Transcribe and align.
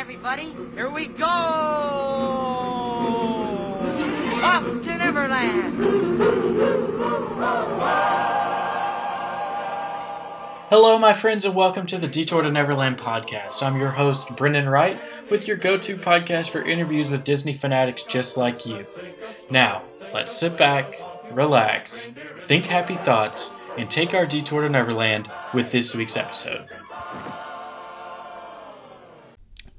everybody. 0.00 0.56
Here 0.76 0.88
we 0.88 1.08
go! 1.08 1.26
Up 4.42 4.64
to 4.82 4.96
Neverland! 4.96 5.76
Hello, 10.70 10.98
my 10.98 11.12
friends, 11.12 11.44
and 11.44 11.54
welcome 11.54 11.84
to 11.84 11.98
the 11.98 12.08
Detour 12.08 12.40
to 12.40 12.50
Neverland 12.50 12.96
podcast. 12.96 13.62
I'm 13.62 13.76
your 13.76 13.90
host, 13.90 14.34
Brendan 14.36 14.70
Wright, 14.70 14.98
with 15.28 15.46
your 15.46 15.58
go 15.58 15.76
to 15.76 15.98
podcast 15.98 16.48
for 16.48 16.62
interviews 16.62 17.10
with 17.10 17.24
Disney 17.24 17.52
fanatics 17.52 18.02
just 18.02 18.38
like 18.38 18.64
you. 18.64 18.86
Now, 19.50 19.82
let's 20.14 20.32
sit 20.32 20.56
back, 20.56 20.98
relax, 21.30 22.10
think 22.46 22.64
happy 22.64 22.96
thoughts, 22.96 23.50
and 23.76 23.90
take 23.90 24.14
our 24.14 24.24
detour 24.24 24.62
to 24.62 24.70
Neverland 24.70 25.30
with 25.52 25.70
this 25.70 25.94
week's 25.94 26.16
episode. 26.16 26.66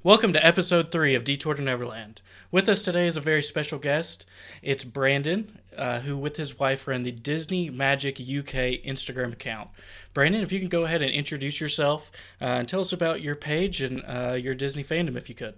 Welcome 0.03 0.33
to 0.33 0.43
episode 0.43 0.89
three 0.89 1.13
of 1.13 1.23
Detour 1.23 1.53
to 1.53 1.61
Neverland. 1.61 2.23
With 2.49 2.67
us 2.67 2.81
today 2.81 3.05
is 3.05 3.17
a 3.17 3.21
very 3.21 3.43
special 3.43 3.77
guest. 3.77 4.25
It's 4.63 4.83
Brandon, 4.83 5.59
uh, 5.77 5.99
who, 5.99 6.17
with 6.17 6.37
his 6.37 6.57
wife, 6.57 6.87
ran 6.87 7.03
the 7.03 7.11
Disney 7.11 7.69
Magic 7.69 8.15
UK 8.15 8.81
Instagram 8.83 9.31
account. 9.31 9.69
Brandon, 10.15 10.41
if 10.41 10.51
you 10.51 10.57
can 10.57 10.69
go 10.69 10.85
ahead 10.85 11.03
and 11.03 11.11
introduce 11.11 11.61
yourself 11.61 12.09
uh, 12.41 12.45
and 12.45 12.67
tell 12.67 12.81
us 12.81 12.91
about 12.91 13.21
your 13.21 13.35
page 13.35 13.79
and 13.79 14.01
uh, 14.07 14.33
your 14.33 14.55
Disney 14.55 14.83
fandom, 14.83 15.15
if 15.15 15.29
you 15.29 15.35
could. 15.35 15.53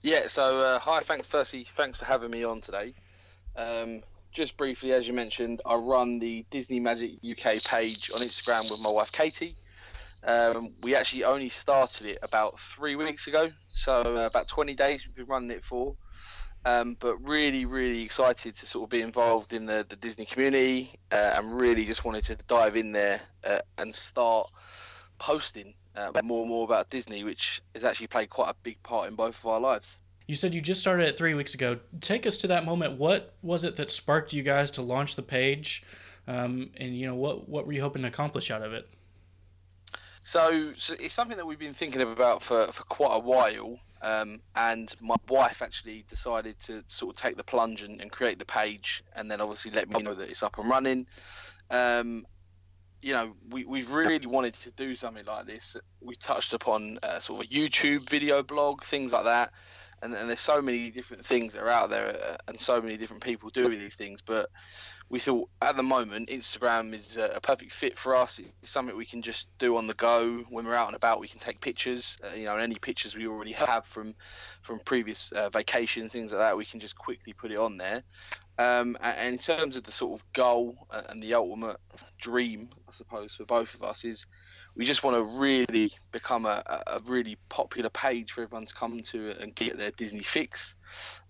Yeah, 0.00 0.26
so 0.26 0.56
uh, 0.60 0.78
hi, 0.78 1.00
thanks, 1.00 1.26
firstly, 1.26 1.64
thanks 1.64 1.98
for 1.98 2.06
having 2.06 2.30
me 2.30 2.42
on 2.42 2.62
today. 2.62 2.94
Um, 3.54 4.02
just 4.32 4.56
briefly, 4.56 4.94
as 4.94 5.06
you 5.06 5.12
mentioned, 5.12 5.60
I 5.66 5.74
run 5.74 6.20
the 6.20 6.46
Disney 6.48 6.80
Magic 6.80 7.18
UK 7.22 7.62
page 7.64 8.10
on 8.14 8.22
Instagram 8.22 8.70
with 8.70 8.80
my 8.80 8.90
wife 8.90 9.12
Katie. 9.12 9.56
Um, 10.22 10.72
we 10.82 10.94
actually 10.94 11.24
only 11.24 11.48
started 11.48 12.06
it 12.06 12.18
about 12.22 12.58
three 12.58 12.96
weeks 12.96 13.26
ago, 13.26 13.50
so 13.72 14.02
uh, 14.02 14.26
about 14.26 14.48
20 14.48 14.74
days 14.74 15.06
we've 15.06 15.14
been 15.14 15.26
running 15.26 15.50
it 15.50 15.64
for. 15.64 15.96
Um, 16.66 16.94
but 17.00 17.16
really, 17.26 17.64
really 17.64 18.02
excited 18.02 18.54
to 18.54 18.66
sort 18.66 18.84
of 18.84 18.90
be 18.90 19.00
involved 19.00 19.54
in 19.54 19.64
the, 19.64 19.86
the 19.88 19.96
Disney 19.96 20.26
community 20.26 20.92
uh, 21.10 21.36
and 21.36 21.58
really 21.58 21.86
just 21.86 22.04
wanted 22.04 22.24
to 22.24 22.36
dive 22.48 22.76
in 22.76 22.92
there 22.92 23.20
uh, 23.44 23.60
and 23.78 23.94
start 23.94 24.50
posting 25.18 25.72
uh, 25.96 26.10
more 26.22 26.40
and 26.40 26.50
more 26.50 26.64
about 26.64 26.90
Disney, 26.90 27.24
which 27.24 27.62
has 27.74 27.82
actually 27.82 28.08
played 28.08 28.28
quite 28.28 28.50
a 28.50 28.54
big 28.62 28.82
part 28.82 29.08
in 29.08 29.14
both 29.14 29.38
of 29.38 29.46
our 29.46 29.60
lives. 29.60 29.98
You 30.26 30.34
said 30.34 30.54
you 30.54 30.60
just 30.60 30.80
started 30.80 31.06
it 31.06 31.16
three 31.16 31.34
weeks 31.34 31.54
ago. 31.54 31.78
Take 32.00 32.26
us 32.26 32.36
to 32.38 32.46
that 32.48 32.64
moment. 32.64 32.98
What 32.98 33.34
was 33.42 33.64
it 33.64 33.76
that 33.76 33.90
sparked 33.90 34.32
you 34.32 34.42
guys 34.42 34.70
to 34.72 34.82
launch 34.82 35.16
the 35.16 35.22
page? 35.22 35.82
Um, 36.28 36.70
and 36.76 36.96
you 36.96 37.06
know 37.06 37.16
what 37.16 37.48
what 37.48 37.66
were 37.66 37.72
you 37.72 37.80
hoping 37.80 38.02
to 38.02 38.08
accomplish 38.08 38.50
out 38.50 38.62
of 38.62 38.72
it? 38.72 38.88
So, 40.22 40.72
so, 40.76 40.94
it's 41.00 41.14
something 41.14 41.38
that 41.38 41.46
we've 41.46 41.58
been 41.58 41.74
thinking 41.74 42.02
about 42.02 42.42
for, 42.42 42.66
for 42.68 42.84
quite 42.84 43.14
a 43.14 43.18
while. 43.18 43.78
Um, 44.02 44.40
and 44.54 44.94
my 45.00 45.16
wife 45.28 45.60
actually 45.60 46.04
decided 46.08 46.58
to 46.60 46.82
sort 46.86 47.14
of 47.14 47.20
take 47.20 47.36
the 47.36 47.44
plunge 47.44 47.82
and, 47.82 48.00
and, 48.00 48.10
create 48.10 48.38
the 48.38 48.46
page, 48.46 49.02
and 49.14 49.30
then 49.30 49.40
obviously 49.42 49.70
let 49.72 49.90
me 49.90 50.02
know 50.02 50.14
that 50.14 50.30
it's 50.30 50.42
up 50.42 50.58
and 50.58 50.70
running. 50.70 51.06
Um, 51.70 52.26
you 53.02 53.12
know, 53.12 53.34
we, 53.50 53.64
we've 53.64 53.90
really 53.90 54.26
wanted 54.26 54.54
to 54.54 54.70
do 54.72 54.94
something 54.94 55.24
like 55.24 55.46
this. 55.46 55.76
We 56.00 56.16
touched 56.16 56.52
upon 56.52 56.98
uh, 57.02 57.18
sort 57.18 57.44
of 57.44 57.50
a 57.50 57.54
YouTube 57.54 58.08
video 58.08 58.42
blog, 58.42 58.82
things 58.84 59.12
like 59.12 59.24
that. 59.24 59.52
And, 60.02 60.14
and, 60.14 60.28
there's 60.28 60.40
so 60.40 60.62
many 60.62 60.90
different 60.90 61.26
things 61.26 61.52
that 61.52 61.62
are 61.62 61.68
out 61.68 61.90
there 61.90 62.08
uh, 62.08 62.36
and 62.48 62.58
so 62.58 62.80
many 62.80 62.96
different 62.96 63.22
people 63.22 63.50
doing 63.50 63.78
these 63.78 63.96
things. 63.96 64.22
But 64.22 64.48
we 65.10 65.18
thought 65.18 65.50
at 65.60 65.76
the 65.76 65.82
moment 65.82 66.28
Instagram 66.28 66.94
is 66.94 67.16
a, 67.16 67.40
perfect 67.40 67.72
fit 67.72 67.98
for 67.98 68.14
us. 68.14 68.38
It's 68.38 68.70
something 68.70 68.96
we 68.96 69.04
can 69.04 69.22
just 69.22 69.48
do 69.58 69.76
on 69.76 69.88
the 69.88 69.94
go 69.94 70.44
when 70.48 70.64
we're 70.64 70.76
out 70.76 70.86
and 70.86 70.94
about. 70.94 71.18
We 71.18 71.26
can 71.26 71.40
take 71.40 71.60
pictures, 71.60 72.16
uh, 72.24 72.34
you 72.36 72.44
know, 72.44 72.54
and 72.54 72.62
any 72.62 72.76
pictures 72.76 73.16
we 73.16 73.26
already 73.26 73.52
have 73.52 73.84
from 73.84 74.14
from 74.62 74.78
previous 74.78 75.32
uh, 75.32 75.50
vacations, 75.50 76.12
things 76.12 76.30
like 76.30 76.38
that. 76.38 76.56
We 76.56 76.64
can 76.64 76.78
just 76.78 76.96
quickly 76.96 77.32
put 77.32 77.50
it 77.50 77.58
on 77.58 77.76
there. 77.76 78.04
Um, 78.56 78.96
and 79.00 79.34
in 79.34 79.38
terms 79.38 79.76
of 79.76 79.82
the 79.82 79.90
sort 79.90 80.20
of 80.20 80.32
goal 80.32 80.86
uh, 80.90 81.02
and 81.08 81.20
the 81.22 81.34
ultimate 81.34 81.78
dream, 82.18 82.68
I 82.86 82.92
suppose, 82.92 83.34
for 83.34 83.46
both 83.46 83.74
of 83.74 83.82
us 83.82 84.04
is 84.04 84.26
we 84.76 84.84
just 84.84 85.02
want 85.02 85.16
to 85.16 85.38
really 85.40 85.92
become 86.12 86.44
a, 86.46 86.62
a 86.86 87.00
really 87.06 87.36
popular 87.48 87.90
page 87.90 88.32
for 88.32 88.42
everyone 88.42 88.66
to 88.66 88.74
come 88.74 89.00
to 89.00 89.34
and 89.40 89.54
get 89.54 89.76
their 89.76 89.90
Disney 89.90 90.20
fix. 90.20 90.76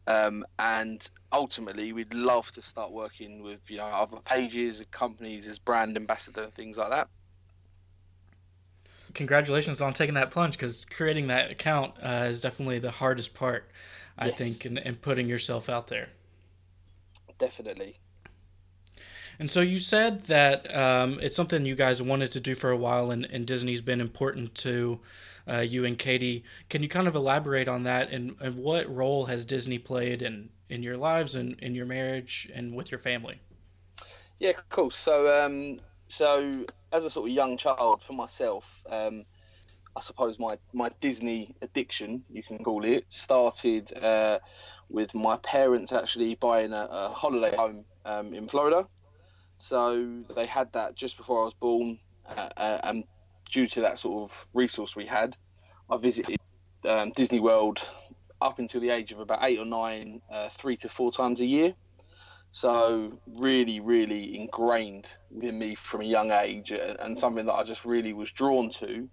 Um, 0.06 0.44
and 0.58 1.08
ultimately, 1.32 1.92
we'd 1.92 2.14
love 2.14 2.50
to 2.52 2.62
start 2.62 2.90
working 2.90 3.42
with 3.42 3.70
you 3.70 3.78
know 3.78 3.84
other 3.84 4.18
pages, 4.24 4.84
companies 4.90 5.46
as 5.46 5.58
brand 5.58 5.96
ambassador, 5.96 6.46
things 6.46 6.78
like 6.78 6.90
that. 6.90 7.08
Congratulations 9.14 9.80
on 9.80 9.92
taking 9.92 10.14
that 10.14 10.30
plunge 10.30 10.54
because 10.54 10.84
creating 10.84 11.26
that 11.28 11.50
account 11.50 11.94
uh, 12.02 12.26
is 12.28 12.40
definitely 12.40 12.78
the 12.78 12.92
hardest 12.92 13.34
part, 13.34 13.68
I 14.16 14.26
yes. 14.26 14.38
think, 14.38 14.66
in, 14.66 14.78
in 14.78 14.96
putting 14.96 15.28
yourself 15.28 15.68
out 15.68 15.88
there. 15.88 16.08
Definitely. 17.38 17.96
And 19.40 19.50
so 19.50 19.62
you 19.62 19.78
said 19.78 20.24
that 20.24 20.74
um, 20.76 21.18
it's 21.22 21.34
something 21.34 21.64
you 21.64 21.74
guys 21.74 22.02
wanted 22.02 22.30
to 22.32 22.40
do 22.40 22.54
for 22.54 22.70
a 22.70 22.76
while, 22.76 23.10
and, 23.10 23.24
and 23.24 23.46
Disney's 23.46 23.80
been 23.80 24.00
important 24.00 24.54
to 24.56 25.00
uh, 25.48 25.58
you 25.58 25.84
and 25.84 25.98
Katie. 25.98 26.44
Can 26.68 26.82
you 26.82 26.88
kind 26.88 27.08
of 27.08 27.14
elaborate 27.14 27.68
on 27.68 27.82
that 27.84 28.10
and, 28.10 28.36
and 28.40 28.56
what 28.56 28.94
role 28.94 29.26
has 29.26 29.44
Disney 29.44 29.78
played 29.78 30.22
in, 30.22 30.50
in 30.68 30.82
your 30.82 30.96
lives 30.96 31.34
and 31.34 31.58
in 31.60 31.74
your 31.74 31.86
marriage 31.86 32.50
and 32.54 32.74
with 32.74 32.90
your 32.90 33.00
family? 33.00 33.40
Yeah, 34.38 34.52
cool. 34.70 34.90
So, 34.90 35.44
um, 35.44 35.78
so 36.08 36.64
as 36.92 37.04
a 37.04 37.10
sort 37.10 37.28
of 37.28 37.34
young 37.34 37.56
child 37.56 38.02
for 38.02 38.14
myself, 38.14 38.84
um, 38.90 39.24
I 39.96 40.00
suppose 40.00 40.38
my, 40.38 40.56
my 40.72 40.90
Disney 41.00 41.54
addiction, 41.62 42.24
you 42.30 42.42
can 42.42 42.62
call 42.62 42.84
it, 42.84 43.04
started 43.08 43.92
uh, 44.02 44.38
with 44.88 45.14
my 45.14 45.36
parents 45.38 45.92
actually 45.92 46.36
buying 46.36 46.72
a, 46.72 46.88
a 46.90 47.08
holiday 47.08 47.54
home 47.54 47.84
um, 48.04 48.32
in 48.32 48.46
Florida. 48.46 48.86
So 49.56 50.22
they 50.34 50.46
had 50.46 50.72
that 50.72 50.94
just 50.94 51.16
before 51.16 51.42
I 51.42 51.44
was 51.44 51.54
born, 51.54 51.98
uh, 52.26 52.48
uh, 52.56 52.80
and 52.84 53.04
due 53.50 53.66
to 53.66 53.82
that 53.82 53.98
sort 53.98 54.30
of 54.30 54.48
resource 54.54 54.96
we 54.96 55.06
had, 55.06 55.36
I 55.90 55.96
visited 55.96 56.38
um, 56.88 57.12
Disney 57.14 57.40
World 57.40 57.86
up 58.40 58.58
until 58.58 58.80
the 58.80 58.90
age 58.90 59.12
of 59.12 59.20
about 59.20 59.40
eight 59.42 59.58
or 59.58 59.66
nine, 59.66 60.22
uh, 60.30 60.48
three 60.48 60.76
to 60.78 60.88
four 60.88 61.12
times 61.12 61.40
a 61.40 61.44
year. 61.44 61.74
So 62.52 63.20
really, 63.26 63.78
really 63.78 64.36
ingrained 64.36 65.08
within 65.30 65.56
me 65.58 65.76
from 65.76 66.00
a 66.00 66.04
young 66.04 66.32
age, 66.32 66.72
and 66.72 67.16
something 67.16 67.46
that 67.46 67.52
I 67.52 67.62
just 67.62 67.84
really 67.84 68.12
was 68.12 68.32
drawn 68.32 68.70
to. 68.70 69.08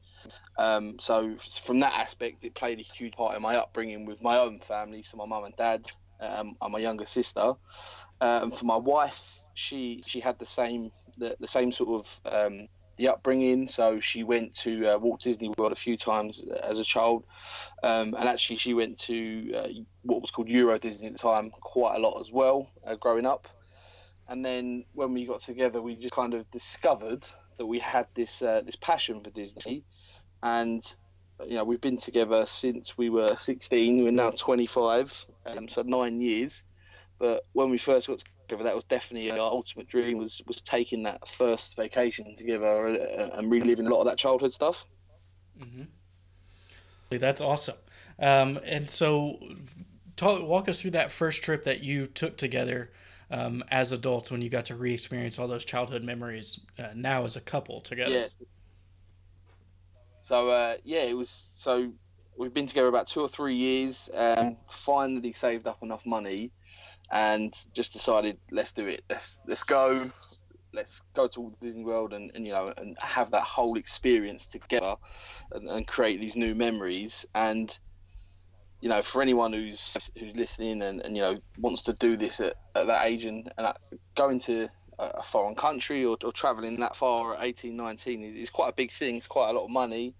Um, 0.57 0.97
so 0.99 1.35
from 1.37 1.79
that 1.81 1.93
aspect, 1.93 2.43
it 2.43 2.55
played 2.55 2.79
a 2.79 2.83
huge 2.83 3.13
part 3.13 3.35
in 3.35 3.43
my 3.43 3.57
upbringing 3.57 4.05
with 4.05 4.23
my 4.23 4.37
own 4.37 4.59
family, 4.59 5.03
so 5.03 5.17
my 5.17 5.25
mum 5.25 5.43
and 5.43 5.55
dad, 5.55 5.85
um, 6.19 6.55
and 6.59 6.73
my 6.73 6.79
younger 6.79 7.05
sister. 7.05 7.53
Um, 8.19 8.51
for 8.51 8.65
my 8.65 8.77
wife, 8.77 9.43
she 9.53 10.01
she 10.07 10.19
had 10.19 10.39
the 10.39 10.45
same 10.47 10.91
the, 11.17 11.35
the 11.39 11.47
same 11.47 11.71
sort 11.71 11.89
of 12.01 12.19
um, 12.25 12.67
the 12.97 13.09
upbringing. 13.09 13.67
So 13.67 13.99
she 13.99 14.23
went 14.23 14.55
to 14.57 14.85
uh, 14.85 14.97
Walt 14.97 15.21
Disney 15.21 15.51
World 15.57 15.71
a 15.71 15.75
few 15.75 15.97
times 15.97 16.45
as 16.63 16.79
a 16.79 16.83
child, 16.83 17.25
um, 17.83 18.15
and 18.17 18.27
actually 18.27 18.57
she 18.57 18.73
went 18.73 18.99
to 19.01 19.53
uh, 19.53 19.67
what 20.01 20.21
was 20.21 20.31
called 20.31 20.49
Euro 20.49 20.77
Disney 20.77 21.07
at 21.07 21.13
the 21.13 21.19
time 21.19 21.49
quite 21.51 21.95
a 21.95 21.99
lot 21.99 22.19
as 22.19 22.31
well, 22.31 22.69
uh, 22.85 22.95
growing 22.95 23.25
up. 23.25 23.47
And 24.27 24.43
then 24.43 24.83
when 24.93 25.13
we 25.13 25.25
got 25.25 25.39
together, 25.39 25.81
we 25.81 25.95
just 25.95 26.13
kind 26.13 26.33
of 26.33 26.49
discovered 26.51 27.25
that 27.57 27.65
we 27.65 27.79
had 27.79 28.07
this 28.13 28.41
uh, 28.41 28.61
this 28.65 28.75
passion 28.75 29.23
for 29.23 29.29
Disney, 29.29 29.83
and 30.43 30.81
you 31.45 31.55
know 31.55 31.63
we've 31.63 31.81
been 31.81 31.97
together 31.97 32.45
since 32.45 32.97
we 32.97 33.09
were 33.09 33.35
16. 33.35 34.03
We're 34.03 34.11
now 34.11 34.31
25, 34.31 35.25
um, 35.45 35.67
so 35.67 35.83
nine 35.83 36.19
years. 36.19 36.63
But 37.19 37.43
when 37.53 37.69
we 37.69 37.77
first 37.77 38.07
got 38.07 38.23
that 38.49 38.75
was 38.75 38.83
definitely 38.85 39.31
our 39.31 39.39
ultimate 39.39 39.87
dream 39.87 40.17
was 40.17 40.41
was 40.47 40.61
taking 40.61 41.03
that 41.03 41.27
first 41.27 41.75
vacation 41.75 42.35
together 42.35 42.87
uh, 42.87 43.37
and 43.37 43.51
reliving 43.51 43.87
a 43.87 43.89
lot 43.89 44.01
of 44.01 44.05
that 44.07 44.17
childhood 44.17 44.51
stuff. 44.51 44.85
Mm-hmm. 45.59 45.83
That's 47.17 47.41
awesome. 47.41 47.77
Um, 48.19 48.59
and 48.65 48.89
so, 48.89 49.39
talk, 50.15 50.43
walk 50.43 50.67
us 50.67 50.81
through 50.81 50.91
that 50.91 51.11
first 51.11 51.43
trip 51.43 51.63
that 51.63 51.83
you 51.83 52.07
took 52.07 52.37
together 52.37 52.91
um, 53.31 53.63
as 53.69 53.91
adults 53.91 54.31
when 54.31 54.41
you 54.41 54.49
got 54.49 54.65
to 54.65 54.75
re-experience 54.75 55.39
all 55.39 55.47
those 55.47 55.65
childhood 55.65 56.03
memories. 56.03 56.59
Uh, 56.77 56.87
now 56.95 57.25
as 57.25 57.35
a 57.35 57.41
couple 57.41 57.81
together. 57.81 58.11
Yes. 58.11 58.37
So 60.19 60.49
uh, 60.49 60.75
yeah, 60.83 61.03
it 61.03 61.15
was 61.15 61.29
so 61.29 61.91
we've 62.37 62.53
been 62.53 62.67
together 62.67 62.87
about 62.87 63.07
two 63.07 63.21
or 63.21 63.29
three 63.29 63.55
years. 63.55 64.09
Um, 64.13 64.57
finally 64.67 65.33
saved 65.33 65.67
up 65.67 65.81
enough 65.83 66.05
money 66.05 66.51
and 67.11 67.53
just 67.73 67.93
decided 67.93 68.37
let's 68.51 68.73
do 68.73 68.87
it. 68.87 69.03
Let's 69.09 69.41
let's 69.47 69.63
go. 69.63 70.11
Let's 70.73 71.01
go 71.13 71.27
to 71.27 71.55
Disney 71.61 71.83
World 71.83 72.13
and, 72.13 72.31
and 72.35 72.45
you 72.45 72.51
know 72.51 72.73
and 72.75 72.97
have 72.99 73.31
that 73.31 73.43
whole 73.43 73.77
experience 73.77 74.45
together 74.45 74.95
and, 75.51 75.67
and 75.69 75.87
create 75.87 76.19
these 76.19 76.35
new 76.35 76.53
memories. 76.55 77.25
And 77.33 77.77
you 78.81 78.89
know, 78.89 79.01
for 79.01 79.21
anyone 79.21 79.53
who's 79.53 80.11
who's 80.17 80.35
listening 80.35 80.81
and, 80.81 81.01
and 81.01 81.15
you 81.15 81.21
know 81.21 81.39
wants 81.57 81.83
to 81.83 81.93
do 81.93 82.17
this 82.17 82.39
at, 82.39 82.55
at 82.75 82.87
that 82.87 83.05
age 83.05 83.25
and, 83.25 83.51
and 83.57 83.73
going 84.15 84.39
to 84.39 84.69
a 84.99 85.21
foreign 85.21 85.55
country 85.55 86.03
or, 86.05 86.17
or 86.23 86.31
traveling 86.31 86.79
that 86.79 86.95
far 86.95 87.35
at 87.35 87.43
18, 87.43 87.75
19 87.75 88.23
is, 88.23 88.35
is 88.35 88.49
quite 88.49 88.69
a 88.69 88.73
big 88.73 88.91
thing. 88.91 89.15
It's 89.15 89.27
quite 89.27 89.49
a 89.49 89.53
lot 89.53 89.65
of 89.65 89.69
money, 89.69 90.15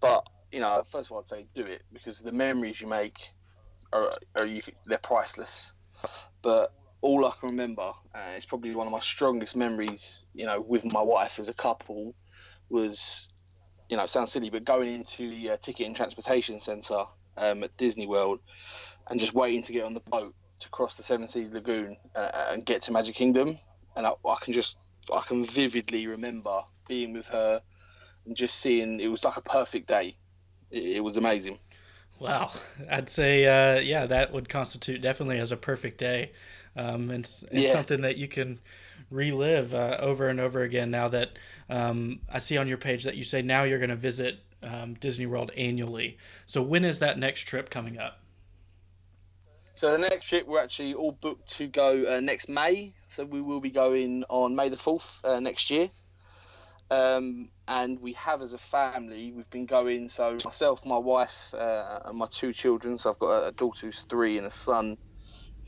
but 0.00 0.26
you 0.50 0.60
know, 0.60 0.82
first 0.84 1.06
of 1.06 1.12
all, 1.12 1.20
I'd 1.20 1.28
say 1.28 1.46
do 1.54 1.64
it 1.64 1.82
because 1.92 2.20
the 2.20 2.32
memories 2.32 2.80
you 2.80 2.86
make 2.86 3.30
are, 3.92 4.10
are 4.36 4.46
you, 4.46 4.60
they're 4.86 4.98
priceless. 4.98 5.72
But 6.42 6.72
all 7.00 7.24
I 7.26 7.32
can 7.38 7.50
remember, 7.50 7.92
and 8.14 8.36
it's 8.36 8.46
probably 8.46 8.74
one 8.74 8.86
of 8.86 8.92
my 8.92 9.00
strongest 9.00 9.56
memories, 9.56 10.24
you 10.34 10.46
know, 10.46 10.60
with 10.60 10.84
my 10.84 11.02
wife 11.02 11.38
as 11.38 11.48
a 11.48 11.54
couple, 11.54 12.14
was, 12.68 13.32
you 13.88 13.96
know, 13.96 14.04
it 14.04 14.10
sounds 14.10 14.32
silly, 14.32 14.50
but 14.50 14.64
going 14.64 14.92
into 14.92 15.28
the 15.30 15.50
uh, 15.50 15.56
ticket 15.56 15.86
and 15.86 15.96
transportation 15.96 16.60
centre 16.60 17.04
um, 17.36 17.62
at 17.62 17.76
Disney 17.76 18.06
World 18.06 18.40
and 19.08 19.20
just 19.20 19.34
waiting 19.34 19.62
to 19.64 19.72
get 19.72 19.84
on 19.84 19.94
the 19.94 20.00
boat 20.00 20.34
to 20.60 20.68
cross 20.68 20.94
the 20.94 21.02
Seven 21.02 21.28
Seas 21.28 21.50
Lagoon 21.50 21.96
uh, 22.14 22.30
and 22.50 22.64
get 22.64 22.82
to 22.82 22.92
Magic 22.92 23.14
Kingdom, 23.14 23.58
and 23.96 24.06
I, 24.06 24.12
I 24.26 24.36
can 24.40 24.52
just, 24.52 24.78
I 25.12 25.22
can 25.22 25.44
vividly 25.44 26.06
remember 26.06 26.62
being 26.86 27.12
with 27.12 27.26
her 27.28 27.62
and 28.26 28.36
just 28.36 28.56
seeing 28.58 29.00
it 29.00 29.08
was 29.08 29.24
like 29.24 29.36
a 29.36 29.42
perfect 29.42 29.88
day. 29.88 30.16
It, 30.70 30.96
it 30.96 31.04
was 31.04 31.16
amazing. 31.16 31.58
Wow, 32.22 32.52
I'd 32.88 33.10
say 33.10 33.46
uh, 33.46 33.80
yeah, 33.80 34.06
that 34.06 34.32
would 34.32 34.48
constitute 34.48 35.02
definitely 35.02 35.40
as 35.40 35.50
a 35.50 35.56
perfect 35.56 35.98
day, 35.98 36.30
um, 36.76 37.10
and 37.10 37.24
it's 37.24 37.44
yeah. 37.50 37.72
something 37.72 38.02
that 38.02 38.16
you 38.16 38.28
can 38.28 38.60
relive 39.10 39.74
uh, 39.74 39.96
over 39.98 40.28
and 40.28 40.38
over 40.38 40.62
again. 40.62 40.92
Now 40.92 41.08
that 41.08 41.30
um, 41.68 42.20
I 42.32 42.38
see 42.38 42.56
on 42.56 42.68
your 42.68 42.78
page 42.78 43.02
that 43.02 43.16
you 43.16 43.24
say 43.24 43.42
now 43.42 43.64
you're 43.64 43.80
going 43.80 43.90
to 43.90 43.96
visit 43.96 44.38
um, 44.62 44.94
Disney 44.94 45.26
World 45.26 45.50
annually. 45.56 46.16
So 46.46 46.62
when 46.62 46.84
is 46.84 47.00
that 47.00 47.18
next 47.18 47.40
trip 47.40 47.70
coming 47.70 47.98
up? 47.98 48.20
So 49.74 49.90
the 49.90 49.98
next 49.98 50.28
trip 50.28 50.46
we're 50.46 50.62
actually 50.62 50.94
all 50.94 51.10
booked 51.10 51.48
to 51.56 51.66
go 51.66 52.04
uh, 52.16 52.20
next 52.20 52.48
May. 52.48 52.94
So 53.08 53.24
we 53.24 53.40
will 53.40 53.60
be 53.60 53.70
going 53.70 54.22
on 54.28 54.54
May 54.54 54.68
the 54.68 54.76
fourth 54.76 55.24
uh, 55.24 55.40
next 55.40 55.70
year. 55.70 55.90
Um, 56.92 57.48
and 57.66 57.98
we 58.00 58.12
have 58.14 58.42
as 58.42 58.52
a 58.52 58.58
family, 58.58 59.32
we've 59.32 59.48
been 59.48 59.64
going. 59.64 60.08
So 60.08 60.36
myself, 60.44 60.84
my 60.84 60.98
wife, 60.98 61.54
uh, 61.54 62.00
and 62.04 62.18
my 62.18 62.26
two 62.30 62.52
children. 62.52 62.98
So 62.98 63.08
I've 63.08 63.18
got 63.18 63.48
a, 63.48 63.52
daughter 63.52 63.86
who's 63.86 64.02
three 64.02 64.36
and 64.36 64.46
a 64.46 64.50
son 64.50 64.98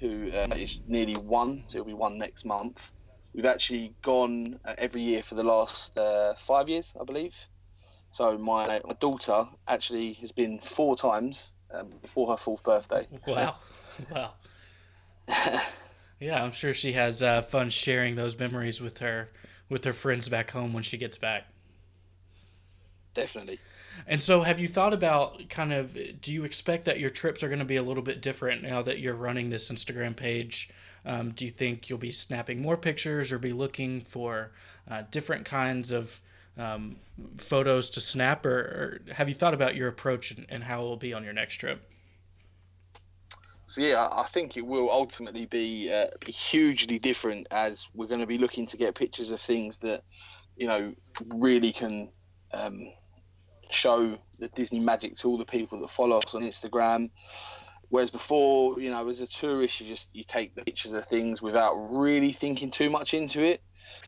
who 0.01 0.31
uh, 0.31 0.55
is 0.55 0.81
nearly 0.87 1.15
one. 1.15 1.65
So 1.67 1.79
he'll 1.79 1.87
be 1.87 1.95
one 1.95 2.19
next 2.19 2.45
month. 2.45 2.93
We've 3.35 3.47
actually 3.47 3.95
gone 4.03 4.61
uh, 4.67 4.75
every 4.77 5.01
year 5.01 5.23
for 5.23 5.35
the 5.35 5.45
last 5.45 5.99
uh, 5.99 6.35
five 6.35 6.69
years, 6.69 6.93
I 7.01 7.05
believe. 7.05 7.35
So 8.11 8.37
my, 8.37 8.81
my 8.85 8.95
daughter 9.01 9.47
actually 9.67 10.13
has 10.15 10.31
been 10.31 10.59
four 10.59 10.95
times 10.95 11.55
um, 11.73 11.91
before 12.03 12.33
her 12.33 12.37
fourth 12.37 12.63
birthday. 12.63 13.07
Wow, 13.27 13.57
wow. 14.11 14.35
yeah, 16.21 16.45
I'm 16.45 16.53
sure 16.53 16.75
she 16.75 16.93
has 16.93 17.23
uh, 17.23 17.41
fun 17.41 17.71
sharing 17.71 18.15
those 18.15 18.39
memories 18.39 18.83
with 18.83 18.99
her 18.99 19.31
with 19.69 19.85
her 19.85 19.93
friends 19.93 20.29
back 20.29 20.51
home 20.51 20.73
when 20.73 20.83
she 20.83 20.97
gets 20.97 21.17
back. 21.17 21.45
Definitely. 23.15 23.61
And 24.07 24.21
so, 24.21 24.43
have 24.43 24.59
you 24.59 24.69
thought 24.69 24.93
about 24.93 25.49
kind 25.49 25.73
of? 25.73 25.97
Do 26.21 26.33
you 26.33 26.45
expect 26.45 26.85
that 26.87 26.99
your 26.99 27.11
trips 27.11 27.43
are 27.43 27.49
going 27.49 27.61
to 27.61 27.65
be 27.65 27.77
a 27.77 27.83
little 27.83 28.03
bit 28.03 28.21
different 28.21 28.63
now 28.63 28.83
that 28.83 28.99
you're 28.99 29.15
running 29.15 29.51
this 29.51 29.71
Instagram 29.71 30.17
page? 30.17 30.69
Um, 31.07 31.31
do 31.31 31.45
you 31.45 31.51
think 31.51 31.89
you'll 31.89 31.99
be 31.99 32.11
snapping 32.11 32.61
more 32.61 32.77
pictures 32.77 33.31
or 33.31 33.39
be 33.39 33.53
looking 33.53 34.01
for 34.01 34.51
uh, 34.91 35.03
different 35.11 35.45
kinds 35.45 35.93
of 35.93 36.21
um, 36.57 36.97
photos 37.37 37.91
to 37.91 38.01
snap, 38.01 38.47
or, 38.47 39.01
or, 39.09 39.13
have 39.15 39.29
you 39.29 39.35
thought 39.35 39.55
about 39.55 39.75
your 39.75 39.89
approach 39.89 40.31
and, 40.31 40.47
and 40.49 40.65
how 40.65 40.83
it 40.83 40.85
will 40.85 40.97
be 40.97 41.13
on 41.13 41.25
your 41.25 41.33
next 41.33 41.57
trip? 41.57 41.83
So 43.67 43.81
yeah, 43.81 44.09
I 44.11 44.25
think 44.25 44.57
it 44.57 44.67
will 44.67 44.91
ultimately 44.91 45.47
be, 45.47 45.91
uh, 45.93 46.07
be 46.25 46.33
hugely 46.33 46.99
different 46.99 47.49
as 47.51 47.89
we're 47.95 48.07
going 48.07 48.21
to 48.21 48.27
be 48.27 48.39
looking 48.39 48.67
to 48.69 48.77
get 48.77 48.95
pictures 48.95 49.31
of 49.31 49.41
things 49.41 49.79
that 49.79 50.03
you 50.57 50.67
know 50.67 50.95
really 51.35 51.73
can 51.73 52.11
um, 52.53 52.93
show 53.71 54.19
the 54.39 54.49
Disney 54.49 54.81
magic 54.81 55.17
to 55.17 55.29
all 55.29 55.39
the 55.39 55.45
people 55.45 55.81
that 55.81 55.89
follow 55.89 56.19
us 56.19 56.35
on 56.35 56.43
Instagram. 56.43 57.11
Whereas 57.89 58.11
before, 58.11 58.81
you 58.81 58.91
know, 58.91 59.09
as 59.09 59.21
a 59.21 59.27
tourist, 59.27 59.81
you 59.81 59.87
just 59.87 60.15
you 60.15 60.25
take 60.25 60.55
the 60.55 60.65
pictures 60.65 60.93
of 60.93 61.07
things 61.07 61.41
without 61.41 61.75
really 61.75 62.33
thinking 62.33 62.71
too 62.71 62.91
much 62.91 63.15
into 63.15 63.43
it. 63.43 63.63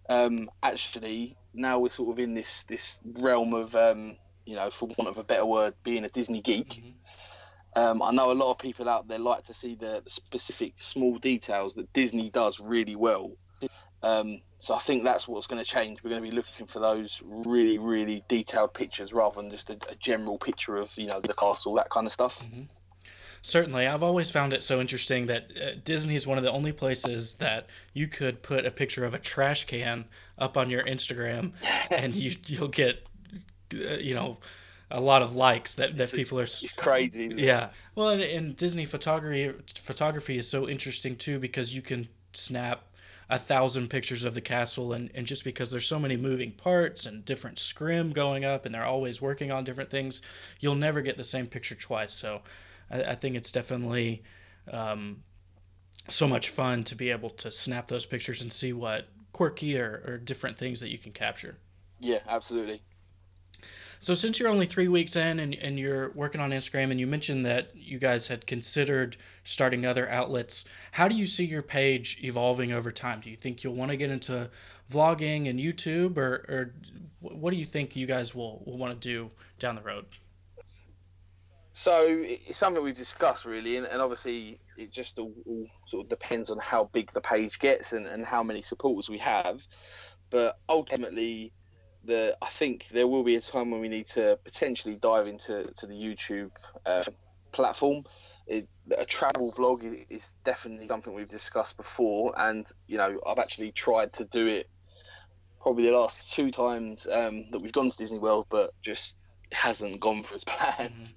Um, 0.09 0.51
actually, 0.63 1.37
now 1.55 1.79
we're 1.79 1.91
sort 1.91 2.11
of 2.11 2.19
in 2.19 2.35
this 2.35 2.65
this 2.65 3.01
realm 3.05 3.55
of, 3.55 3.75
um, 3.75 4.17
you 4.45 4.57
know, 4.57 4.71
for 4.71 4.87
want 4.99 5.09
of 5.09 5.19
a 5.19 5.25
better 5.25 5.47
word, 5.47 5.75
being 5.83 6.05
a 6.05 6.09
Disney 6.09 6.43
geek. 6.43 6.69
Mm-hmm 6.69 6.91
um, 7.77 8.03
I 8.03 8.11
know 8.11 8.33
a 8.33 8.35
lot 8.35 8.51
of 8.51 8.59
people 8.59 8.89
out 8.89 9.07
there 9.07 9.19
like 9.19 9.45
to 9.45 9.55
see 9.55 9.75
the, 9.75 10.01
the 10.03 10.11
specific 10.11 10.73
small 10.77 11.19
details 11.19 11.75
that 11.75 11.93
Disney 11.93 12.31
does 12.31 12.59
really 12.59 12.97
well. 12.97 13.33
Um, 14.03 14.41
so 14.59 14.75
I 14.75 14.79
think 14.79 15.05
that's 15.05 15.29
what's 15.29 15.47
going 15.47 15.63
to 15.63 15.69
change. 15.69 16.03
We're 16.03 16.11
going 16.11 16.23
to 16.23 16.29
be 16.31 16.35
looking 16.35 16.67
for 16.67 16.81
those 16.81 17.23
really, 17.25 17.79
really 17.79 18.23
detailed 18.29 18.73
pictures 18.73 19.13
rather 19.13 19.43
than 19.43 19.51
just 19.51 19.69
a, 19.69 19.75
a 19.91 19.95
general 19.97 20.39
picture 20.39 20.77
of 20.77 20.97
you 20.97 21.07
know 21.07 21.21
the 21.21 21.35
castle, 21.35 21.75
that 21.75 21.91
kind 21.91 22.07
of 22.07 22.13
stuff. 22.13 22.45
Mm-hmm. 22.45 22.63
Certainly, 23.43 23.87
I've 23.87 24.03
always 24.03 24.31
found 24.31 24.55
it 24.55 24.63
so 24.63 24.81
interesting 24.81 25.27
that 25.27 25.51
uh, 25.61 25.71
Disney 25.85 26.17
is 26.17 26.27
one 26.27 26.39
of 26.39 26.45
the 26.45 26.51
only 26.51 26.73
places 26.73 27.35
that 27.35 27.69
you 27.93 28.09
could 28.09 28.43
put 28.43 28.65
a 28.65 28.71
picture 28.71 29.05
of 29.05 29.13
a 29.13 29.19
trash 29.19 29.67
can 29.67 30.07
up 30.39 30.57
on 30.57 30.71
your 30.71 30.83
Instagram, 30.85 31.53
and 31.91 32.15
you 32.15 32.37
you'll 32.47 32.69
get 32.69 33.07
uh, 33.75 33.99
you 33.99 34.15
know 34.15 34.39
a 34.91 35.01
lot 35.01 35.23
of 35.23 35.35
likes 35.35 35.75
that, 35.75 35.97
that 35.97 36.05
it's, 36.05 36.13
people 36.13 36.39
are. 36.39 36.45
It's 36.45 36.73
crazy. 36.73 37.33
Yeah. 37.37 37.71
Well, 37.95 38.11
and, 38.11 38.23
and 38.23 38.57
Disney 38.57 38.87
photography 38.87 39.53
photography 39.75 40.39
is 40.39 40.49
so 40.49 40.69
interesting 40.69 41.17
too 41.17 41.39
because 41.39 41.75
you 41.75 41.83
can 41.83 42.09
snap 42.33 42.85
a 43.29 43.39
thousand 43.39 43.89
pictures 43.91 44.25
of 44.25 44.35
the 44.35 44.41
castle 44.41 44.93
and, 44.93 45.11
and 45.15 45.27
just 45.27 45.43
because 45.43 45.71
there's 45.71 45.87
so 45.87 45.99
many 45.99 46.17
moving 46.17 46.53
parts 46.53 47.07
and 47.07 47.25
different 47.25 47.59
scrim 47.59 48.13
going 48.13 48.45
up 48.45 48.65
and 48.65 48.75
they're 48.75 48.85
always 48.85 49.21
working 49.21 49.51
on 49.51 49.65
different 49.65 49.91
things 49.91 50.23
you'll 50.61 50.77
never 50.77 51.03
get 51.03 51.17
the 51.17 51.25
same 51.25 51.47
picture 51.47 51.75
twice 51.75 52.13
so 52.13 52.41
i, 52.91 53.03
I 53.03 53.15
think 53.17 53.35
it's 53.35 53.51
definitely 53.51 54.23
um, 54.73 55.23
so 56.09 56.29
much 56.29 56.51
fun 56.51 56.85
to 56.85 56.95
be 56.95 57.11
able 57.11 57.31
to 57.31 57.51
snap 57.51 57.89
those 57.89 58.07
pictures 58.07 58.43
and 58.43 58.53
see 58.53 58.73
what 58.73 59.09
quirky 59.33 59.79
or, 59.79 60.05
or 60.07 60.19
different 60.19 60.57
things 60.57 60.79
that 60.81 60.91
you 60.91 60.99
can 60.99 61.11
capture 61.11 61.59
yeah 61.99 62.19
absolutely 62.29 62.81
so 64.01 64.15
since 64.15 64.39
you're 64.39 64.49
only 64.49 64.67
three 64.67 64.89
weeks 64.89 65.17
in 65.17 65.41
and, 65.41 65.55
and 65.55 65.79
you're 65.79 66.11
working 66.11 66.41
on 66.41 66.51
Instagram 66.51 66.91
and 66.91 67.01
you 67.01 67.07
mentioned 67.07 67.45
that 67.47 67.71
you 67.75 67.99
guys 67.99 68.29
had 68.29 68.47
considered 68.47 69.17
starting 69.45 69.85
other 69.85 70.09
outlets, 70.09 70.65
how 70.93 71.09
do 71.09 71.17
you 71.17 71.27
see 71.27 71.45
your 71.45 71.63
page 71.63 72.19
evolving 72.23 72.73
over 72.73 72.91
time? 72.91 73.21
Do 73.21 73.31
you 73.31 73.37
think 73.37 73.65
you'll 73.65 73.75
want 73.75 73.91
to 73.91 73.97
get 73.97 74.11
into 74.11 74.51
vlogging 74.91 75.49
and 75.49 75.59
YouTube 75.59 76.17
or, 76.17 76.45
or 76.49 76.75
what 77.21 77.51
do 77.51 77.57
you 77.57 77.65
think 77.65 77.97
you 77.97 78.07
guys 78.07 78.35
will, 78.35 78.63
will 78.67 78.79
want 78.79 79.01
to 79.01 79.09
do 79.09 79.31
down 79.59 79.75
the 79.75 79.83
road? 79.83 80.07
So 81.73 82.07
it's 82.09 82.57
something 82.57 82.83
we've 82.83 82.97
discussed 82.97 83.45
really, 83.45 83.77
and, 83.77 83.87
and 83.87 84.01
obviously 84.01 84.59
it 84.79 84.91
just 84.91 85.19
all, 85.19 85.35
all, 85.47 85.67
sort 85.85 86.05
of 86.05 86.09
depends 86.09 86.51
on 86.51 86.59
how 86.59 86.85
big 86.85 87.13
the 87.13 87.21
page 87.21 87.59
gets 87.59 87.93
and, 87.93 88.07
and 88.07 88.25
how 88.25 88.43
many 88.43 88.63
supporters 88.63 89.11
we 89.11 89.19
have. 89.19 89.67
But 90.31 90.59
ultimately, 90.71 91.53
the 92.07 92.37
I 92.41 92.47
think 92.47 92.89
there 92.89 93.07
will 93.07 93.23
be 93.23 93.37
a 93.37 93.41
time 93.41 93.71
when 93.71 93.81
we 93.81 93.89
need 93.89 94.07
to 94.07 94.39
potentially 94.45 94.97
dive 94.97 95.29
into 95.29 95.73
to 95.77 95.87
the 95.87 95.95
YouTube 95.95 96.51
uh, 96.85 97.05
platform. 97.53 98.05
It, 98.47 98.69
a 98.97 99.05
travel 99.05 99.53
vlog 99.53 100.07
is, 100.09 100.33
definitely 100.45 100.87
something 100.87 101.13
we've 101.13 101.29
discussed 101.29 101.77
before, 101.77 102.33
and 102.39 102.67
you 102.87 102.99
know 102.99 103.19
I've 103.27 103.39
actually 103.39 103.73
tried 103.73 104.13
to 104.15 104.25
do 104.25 104.47
it 104.47 104.69
probably 105.61 105.85
the 105.85 105.93
last 105.93 106.33
two 106.33 106.51
times 106.51 107.09
um, 107.09 107.51
that 107.51 107.61
we've 107.61 107.73
gone 107.73 107.91
to 107.91 107.97
Disney 107.97 108.19
World, 108.19 108.47
but 108.49 108.71
just 108.83 109.17
hasn't 109.53 110.01
gone 110.01 110.23
for 110.23 110.37
as 110.37 110.45
planned. 110.45 110.93
Mm-hmm. 110.93 111.17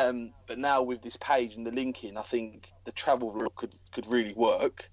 Um, 0.00 0.34
but 0.46 0.58
now 0.58 0.82
with 0.82 1.00
this 1.00 1.16
page 1.16 1.54
and 1.54 1.66
the 1.66 1.70
linking, 1.70 2.18
I 2.18 2.22
think 2.22 2.68
the 2.84 2.92
travel 2.92 3.32
vlog 3.32 3.54
could 3.54 3.74
could 3.92 4.06
really 4.06 4.34
work. 4.34 4.90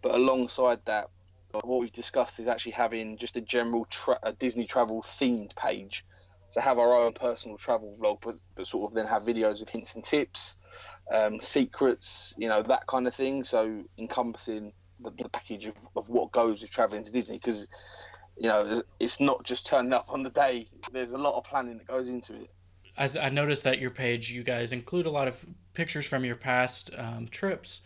But 0.00 0.14
alongside 0.14 0.80
that, 0.86 1.10
what 1.52 1.80
we've 1.80 1.92
discussed 1.92 2.40
is 2.40 2.46
actually 2.46 2.72
having 2.72 3.16
just 3.16 3.36
a 3.36 3.40
general 3.40 3.84
tra- 3.86 4.18
a 4.22 4.32
Disney 4.32 4.66
travel 4.66 5.02
themed 5.02 5.54
page. 5.54 6.04
So 6.48 6.60
have 6.60 6.78
our 6.78 6.94
own 7.02 7.14
personal 7.14 7.56
travel 7.56 7.96
vlog, 7.98 8.20
but, 8.20 8.36
but 8.54 8.66
sort 8.66 8.90
of 8.90 8.94
then 8.94 9.06
have 9.06 9.22
videos 9.22 9.62
of 9.62 9.70
hints 9.70 9.94
and 9.94 10.04
tips, 10.04 10.56
um, 11.10 11.40
secrets, 11.40 12.34
you 12.36 12.48
know, 12.48 12.62
that 12.62 12.86
kind 12.86 13.06
of 13.06 13.14
thing. 13.14 13.44
So 13.44 13.84
encompassing 13.96 14.74
the, 15.00 15.10
the 15.10 15.30
package 15.30 15.66
of, 15.66 15.74
of 15.96 16.10
what 16.10 16.30
goes 16.30 16.60
with 16.60 16.70
traveling 16.70 17.04
to 17.04 17.12
Disney 17.12 17.38
because, 17.38 17.66
you 18.36 18.48
know, 18.48 18.82
it's 19.00 19.18
not 19.18 19.44
just 19.44 19.66
turning 19.66 19.94
up 19.94 20.06
on 20.10 20.24
the 20.24 20.30
day. 20.30 20.68
There's 20.92 21.12
a 21.12 21.18
lot 21.18 21.36
of 21.36 21.44
planning 21.44 21.78
that 21.78 21.86
goes 21.86 22.08
into 22.08 22.34
it. 22.34 22.50
I, 22.98 23.08
I 23.18 23.28
noticed 23.30 23.64
that 23.64 23.78
your 23.78 23.90
page, 23.90 24.30
you 24.30 24.42
guys 24.42 24.72
include 24.72 25.06
a 25.06 25.10
lot 25.10 25.28
of 25.28 25.46
pictures 25.72 26.06
from 26.06 26.22
your 26.24 26.36
past 26.36 26.90
um, 26.98 27.28
trips 27.28 27.80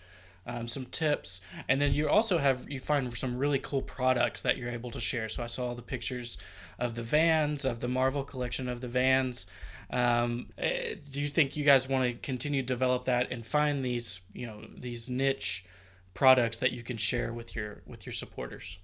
um, 0.46 0.68
some 0.68 0.86
tips, 0.86 1.40
and 1.68 1.80
then 1.80 1.92
you 1.92 2.08
also 2.08 2.38
have 2.38 2.70
you 2.70 2.80
find 2.80 3.16
some 3.16 3.36
really 3.36 3.58
cool 3.58 3.82
products 3.82 4.42
that 4.42 4.56
you're 4.56 4.70
able 4.70 4.90
to 4.92 5.00
share. 5.00 5.28
So 5.28 5.42
I 5.42 5.46
saw 5.46 5.74
the 5.74 5.82
pictures 5.82 6.38
of 6.78 6.94
the 6.94 7.02
vans, 7.02 7.64
of 7.64 7.80
the 7.80 7.88
Marvel 7.88 8.22
collection 8.24 8.68
of 8.68 8.80
the 8.80 8.88
vans. 8.88 9.46
Um, 9.90 10.48
eh, 10.58 10.96
do 11.10 11.20
you 11.20 11.28
think 11.28 11.56
you 11.56 11.64
guys 11.64 11.88
want 11.88 12.04
to 12.04 12.14
continue 12.14 12.62
to 12.62 12.66
develop 12.66 13.04
that 13.04 13.30
and 13.30 13.46
find 13.46 13.84
these 13.84 14.20
you 14.32 14.46
know 14.46 14.64
these 14.76 15.08
niche 15.08 15.64
products 16.14 16.58
that 16.58 16.72
you 16.72 16.82
can 16.82 16.96
share 16.96 17.32
with 17.32 17.54
your 17.56 17.82
with 17.86 18.06
your 18.06 18.12
supporters? 18.12 18.78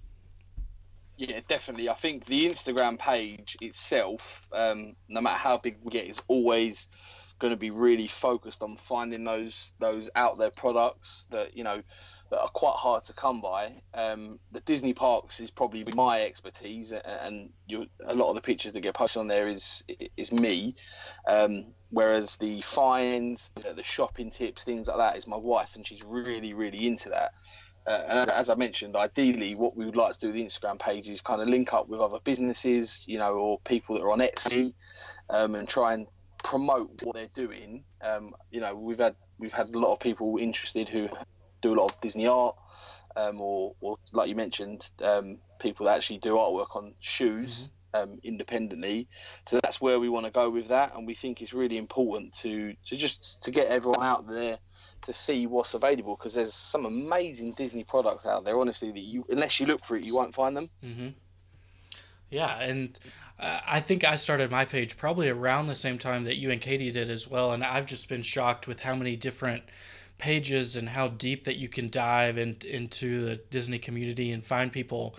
Yeah, 1.17 1.41
definitely. 1.47 1.89
I 1.89 1.95
think 1.95 2.25
the 2.25 2.49
Instagram 2.49 2.99
page 2.99 3.57
itself, 3.61 4.49
um, 4.53 4.97
no 5.09 5.21
matter 5.21 5.39
how 5.39 5.59
big 5.59 5.77
we 5.83 5.91
get, 5.91 6.09
is 6.09 6.23
always 6.27 6.89
going 7.43 7.51
to 7.53 7.59
be 7.59 7.73
really 7.73 8.07
focused 8.07 8.63
on 8.63 8.77
finding 8.77 9.25
those 9.25 9.73
those 9.81 10.09
out 10.15 10.39
there 10.39 10.53
products 10.53 11.27
that 11.31 11.57
you 11.57 11.65
know 11.65 11.83
that 12.31 12.41
are 12.41 12.49
quite 12.49 12.77
hard 12.77 13.05
to 13.05 13.13
come 13.13 13.41
by. 13.41 13.83
Um, 13.93 14.39
the 14.53 14.61
Disney 14.61 14.93
parks 14.93 15.41
is 15.41 15.51
probably 15.51 15.85
my 15.93 16.23
expertise, 16.23 16.93
and 16.93 17.51
you, 17.67 17.89
a 18.07 18.15
lot 18.15 18.29
of 18.29 18.37
the 18.37 18.41
pictures 18.41 18.75
that 18.75 18.81
get 18.81 18.95
posted 18.95 19.21
on 19.21 19.27
there 19.27 19.49
is 19.49 19.83
is 20.17 20.33
me. 20.33 20.77
Um, 21.27 21.67
whereas 21.91 22.37
the 22.37 22.61
finds, 22.61 23.51
the, 23.57 23.83
shopping 23.83 24.31
tips, 24.31 24.63
things 24.63 24.87
like 24.87 24.99
that, 24.99 25.17
is 25.17 25.27
my 25.27 25.37
wife, 25.37 25.75
and 25.75 25.85
she's 25.85 26.05
really 26.05 26.55
really 26.55 26.87
into 26.87 27.09
that. 27.09 27.33
Uh, 27.85 28.03
and 28.09 28.31
as 28.31 28.51
I 28.51 28.55
mentioned, 28.55 28.95
ideally, 28.95 29.57
what 29.57 29.77
we 29.77 29.85
would 29.85 29.97
like 29.97 30.13
to 30.13 30.21
do 30.21 30.27
with 30.29 30.37
the 30.37 30.45
Instagram 30.45 30.79
page 30.79 31.09
is 31.09 31.21
kind 31.21 31.43
of 31.43 31.49
link 31.49 31.75
up 31.75 31.89
with 31.89 31.99
other 31.99 32.21
businesses, 32.23 33.03
you 33.09 33.19
know, 33.19 33.35
or 33.35 33.59
people 33.59 33.97
that 33.97 34.05
are 34.05 34.13
on 34.13 34.21
Etsy, 34.21 34.75
um, 35.29 35.57
and 35.57 35.69
try 35.69 35.95
and 35.95 36.07
promote 36.43 37.03
what 37.03 37.15
they're 37.15 37.29
doing. 37.33 37.85
Um, 38.03 38.35
you 38.51 38.61
know, 38.61 38.75
we've 38.75 38.99
had 38.99 39.15
we've 39.39 39.53
had 39.53 39.75
a 39.75 39.79
lot 39.79 39.93
of 39.93 40.01
people 40.01 40.37
interested 40.39 40.89
who 40.89 41.09
do 41.61 41.75
a 41.75 41.77
lot 41.77 41.93
of 41.93 42.01
Disney 42.01 42.27
art, 42.27 42.57
um, 43.17 43.41
or, 43.41 43.75
or 43.81 43.99
like 44.13 44.29
you 44.29 44.35
mentioned, 44.35 44.91
um, 45.03 45.39
people 45.59 45.87
that 45.87 45.97
actually 45.97 46.19
do 46.19 46.35
artwork 46.35 46.77
on 46.77 46.95
shoes. 47.01 47.65
Mm-hmm. 47.65 47.73
Um, 47.95 48.21
independently. 48.23 49.07
So 49.47 49.61
that's 49.63 49.79
where 49.79 50.01
we 50.01 50.09
want 50.09 50.25
to 50.25 50.33
go 50.33 50.49
with 50.49 50.69
that, 50.69 50.97
and 50.97 51.07
we 51.07 51.13
think 51.13 51.43
it's 51.43 51.53
really 51.53 51.77
important 51.77 52.33
to 52.39 52.73
to 52.87 52.97
just 52.97 53.45
to 53.45 53.51
get 53.51 53.69
everyone 53.69 54.03
out 54.03 54.27
there 54.27 54.57
to 55.03 55.13
see 55.13 55.47
what's 55.47 55.75
available 55.75 56.17
because 56.17 56.33
there's 56.33 56.55
some 56.55 56.87
amazing 56.87 57.53
Disney 57.53 57.85
products 57.85 58.25
out 58.25 58.47
there. 58.47 58.59
Honestly, 58.59 58.93
that 58.93 58.99
you 58.99 59.27
unless 59.29 59.61
you 59.61 59.67
look 59.67 59.85
for 59.85 59.95
it, 59.95 60.05
you 60.05 60.15
won't 60.15 60.35
find 60.35 60.57
them. 60.57 60.71
Mm-hmm. 60.83 61.09
Yeah, 62.33 62.59
and 62.63 62.99
uh, 63.39 63.61
I 63.67 63.81
think 63.81 64.05
I 64.05 64.17
started 64.17 64.51
my 64.51 64.65
page 64.65 64.97
probably 64.97 65.29
around 65.29 65.67
the 65.67 65.75
same 65.75 65.99
time 65.99 66.25
that 66.25 66.39
you 66.39 66.51
and 66.51 66.63
Katie 66.63 66.91
did 66.91 67.11
as 67.11 67.29
well, 67.29 67.53
and 67.53 67.63
I've 67.63 67.85
just 67.85 68.09
been 68.09 68.23
shocked 68.23 68.67
with 68.67 68.81
how 68.81 68.95
many 68.95 69.17
different 69.17 69.65
pages 70.17 70.75
and 70.75 70.89
how 70.89 71.09
deep 71.09 71.45
that 71.45 71.57
you 71.57 71.69
can 71.69 71.91
dive 71.91 72.39
in, 72.39 72.57
into 72.67 73.21
the 73.21 73.37
Disney 73.37 73.79
community 73.79 74.31
and 74.31 74.43
find 74.43 74.73
people 74.73 75.15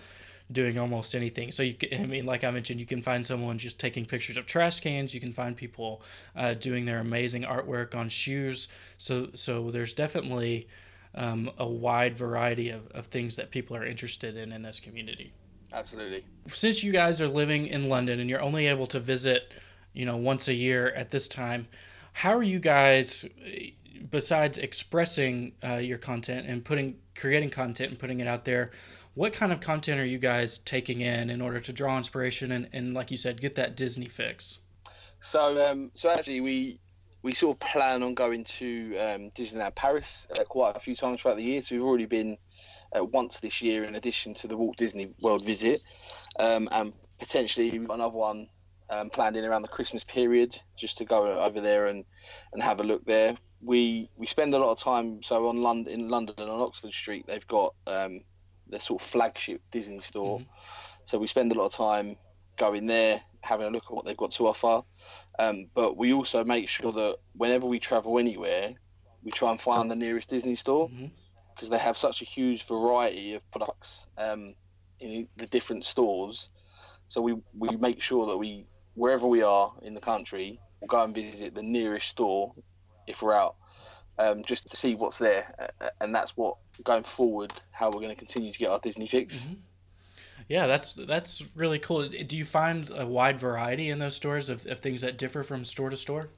doing 0.50 0.76
almost 0.76 1.14
anything. 1.14 1.52
So 1.52 1.62
you, 1.62 1.74
can, 1.74 2.02
I 2.02 2.06
mean, 2.06 2.26
like 2.26 2.42
I 2.42 2.50
mentioned, 2.50 2.80
you 2.80 2.86
can 2.86 3.00
find 3.00 3.24
someone 3.24 3.58
just 3.58 3.78
taking 3.78 4.04
pictures 4.06 4.36
of 4.36 4.46
trash 4.46 4.80
cans. 4.80 5.14
You 5.14 5.20
can 5.20 5.32
find 5.32 5.56
people 5.56 6.02
uh, 6.34 6.54
doing 6.54 6.84
their 6.84 6.98
amazing 6.98 7.42
artwork 7.42 7.94
on 7.94 8.08
shoes. 8.08 8.66
So 8.98 9.28
so 9.34 9.70
there's 9.70 9.92
definitely 9.92 10.66
um, 11.14 11.52
a 11.58 11.66
wide 11.66 12.16
variety 12.16 12.70
of, 12.70 12.88
of 12.88 13.06
things 13.06 13.36
that 13.36 13.52
people 13.52 13.76
are 13.76 13.86
interested 13.86 14.36
in 14.36 14.50
in 14.50 14.62
this 14.62 14.80
community. 14.80 15.32
Absolutely. 15.74 16.24
Since 16.46 16.84
you 16.84 16.92
guys 16.92 17.20
are 17.20 17.28
living 17.28 17.66
in 17.66 17.88
London 17.88 18.20
and 18.20 18.30
you're 18.30 18.40
only 18.40 18.68
able 18.68 18.86
to 18.88 19.00
visit, 19.00 19.52
you 19.92 20.06
know, 20.06 20.16
once 20.16 20.46
a 20.46 20.54
year 20.54 20.90
at 20.90 21.10
this 21.10 21.26
time, 21.26 21.66
how 22.12 22.36
are 22.36 22.44
you 22.44 22.60
guys? 22.60 23.24
Besides 24.08 24.56
expressing 24.56 25.52
uh, 25.66 25.76
your 25.76 25.98
content 25.98 26.46
and 26.46 26.64
putting 26.64 26.96
creating 27.16 27.50
content 27.50 27.90
and 27.90 27.98
putting 27.98 28.20
it 28.20 28.28
out 28.28 28.44
there, 28.44 28.70
what 29.14 29.32
kind 29.32 29.52
of 29.52 29.60
content 29.60 30.00
are 30.00 30.04
you 30.04 30.18
guys 30.18 30.58
taking 30.58 31.00
in 31.00 31.28
in 31.28 31.40
order 31.40 31.60
to 31.60 31.72
draw 31.72 31.96
inspiration 31.96 32.52
and, 32.52 32.68
and 32.72 32.94
like 32.94 33.10
you 33.10 33.16
said, 33.16 33.40
get 33.40 33.56
that 33.56 33.76
Disney 33.76 34.06
fix? 34.06 34.60
So, 35.18 35.70
um, 35.70 35.90
so 35.94 36.10
actually, 36.10 36.40
we 36.40 36.78
we 37.22 37.32
sort 37.32 37.56
of 37.56 37.60
plan 37.60 38.02
on 38.02 38.14
going 38.14 38.44
to 38.44 38.96
um, 38.98 39.30
Disneyland 39.30 39.74
Paris 39.74 40.28
uh, 40.38 40.44
quite 40.44 40.76
a 40.76 40.78
few 40.78 40.94
times 40.94 41.22
throughout 41.22 41.38
the 41.38 41.42
year. 41.42 41.62
So 41.62 41.74
we've 41.74 41.84
already 41.84 42.06
been 42.06 42.36
uh, 42.98 43.04
once 43.04 43.40
this 43.40 43.62
year, 43.62 43.84
in 43.84 43.94
addition 43.94 44.34
to 44.34 44.46
the 44.46 44.56
Walt 44.56 44.76
Disney 44.76 45.12
World 45.20 45.44
visit, 45.44 45.82
um, 46.38 46.68
and 46.72 46.92
potentially 47.18 47.76
another 47.90 48.16
one 48.16 48.48
um, 48.90 49.10
planned 49.10 49.36
in 49.36 49.44
around 49.44 49.62
the 49.62 49.68
Christmas 49.68 50.04
period, 50.04 50.58
just 50.76 50.98
to 50.98 51.04
go 51.04 51.38
over 51.40 51.60
there 51.60 51.86
and, 51.86 52.04
and 52.52 52.62
have 52.62 52.80
a 52.80 52.84
look 52.84 53.04
there. 53.04 53.36
We 53.60 54.10
we 54.16 54.26
spend 54.26 54.52
a 54.52 54.58
lot 54.58 54.72
of 54.72 54.78
time 54.78 55.22
so 55.22 55.48
on 55.48 55.62
London 55.62 55.92
in 55.92 56.08
London 56.08 56.34
and 56.38 56.50
on 56.50 56.60
Oxford 56.60 56.92
Street. 56.92 57.26
They've 57.26 57.46
got 57.46 57.74
um, 57.86 58.20
their 58.68 58.80
sort 58.80 59.00
of 59.00 59.08
flagship 59.08 59.62
Disney 59.70 60.00
store. 60.00 60.38
Mm-hmm. 60.38 60.48
So 61.04 61.18
we 61.18 61.26
spend 61.26 61.52
a 61.52 61.54
lot 61.54 61.66
of 61.66 61.72
time 61.72 62.16
going 62.56 62.86
there, 62.86 63.22
having 63.40 63.66
a 63.66 63.70
look 63.70 63.84
at 63.84 63.92
what 63.92 64.04
they've 64.04 64.16
got 64.16 64.32
to 64.32 64.46
offer. 64.46 64.82
Um, 65.38 65.66
but 65.74 65.96
we 65.96 66.12
also 66.12 66.44
make 66.44 66.68
sure 66.68 66.92
that 66.92 67.16
whenever 67.34 67.66
we 67.66 67.78
travel 67.78 68.18
anywhere, 68.18 68.74
we 69.22 69.30
try 69.30 69.50
and 69.50 69.60
find 69.60 69.90
the 69.90 69.96
nearest 69.96 70.28
Disney 70.28 70.56
store 70.56 70.90
because 71.54 71.68
they 71.68 71.78
have 71.78 71.96
such 71.96 72.22
a 72.22 72.24
huge 72.24 72.66
variety 72.66 73.34
of 73.34 73.50
products 73.50 74.08
um, 74.18 74.54
in 75.00 75.28
the 75.36 75.46
different 75.46 75.84
stores. 75.84 76.50
So 77.06 77.20
we, 77.20 77.36
we 77.56 77.76
make 77.76 78.02
sure 78.02 78.26
that 78.26 78.38
we, 78.38 78.66
wherever 78.94 79.26
we 79.26 79.42
are 79.42 79.72
in 79.82 79.94
the 79.94 80.00
country, 80.00 80.58
we'll 80.80 80.88
go 80.88 81.02
and 81.02 81.14
visit 81.14 81.54
the 81.54 81.62
nearest 81.62 82.08
store 82.08 82.54
if 83.06 83.22
we're 83.22 83.34
out 83.34 83.56
um, 84.18 84.44
just 84.44 84.70
to 84.70 84.76
see 84.76 84.94
what's 84.94 85.18
there, 85.18 85.54
and 86.00 86.14
that's 86.14 86.36
what 86.36 86.56
going 86.82 87.02
forward 87.02 87.52
how 87.70 87.88
we're 87.88 88.00
going 88.00 88.10
to 88.10 88.16
continue 88.16 88.52
to 88.52 88.58
get 88.58 88.70
our 88.70 88.78
Disney 88.78 89.06
fix. 89.06 89.44
Mm-hmm. 89.44 89.54
Yeah, 90.48 90.66
that's 90.66 90.92
that's 90.92 91.42
really 91.56 91.78
cool. 91.78 92.06
Do 92.08 92.36
you 92.36 92.44
find 92.44 92.90
a 92.94 93.06
wide 93.06 93.40
variety 93.40 93.88
in 93.88 93.98
those 93.98 94.14
stores 94.14 94.50
of, 94.50 94.66
of 94.66 94.80
things 94.80 95.00
that 95.00 95.16
differ 95.16 95.42
from 95.42 95.64
store 95.64 95.90
to 95.90 95.96
store? 95.96 96.28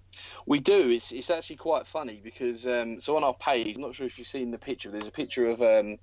We 0.46 0.60
do. 0.60 0.90
It's 0.90 1.12
it's 1.12 1.30
actually 1.30 1.56
quite 1.56 1.86
funny 1.86 2.20
because 2.22 2.66
um, 2.66 3.00
so 3.00 3.16
on 3.16 3.24
our 3.24 3.34
page, 3.34 3.76
I'm 3.76 3.82
not 3.82 3.94
sure 3.94 4.06
if 4.06 4.18
you've 4.18 4.28
seen 4.28 4.50
the 4.50 4.58
picture. 4.58 4.90
There's 4.90 5.08
a 5.08 5.12
picture 5.12 5.46
of 5.46 5.62
um, 5.62 5.96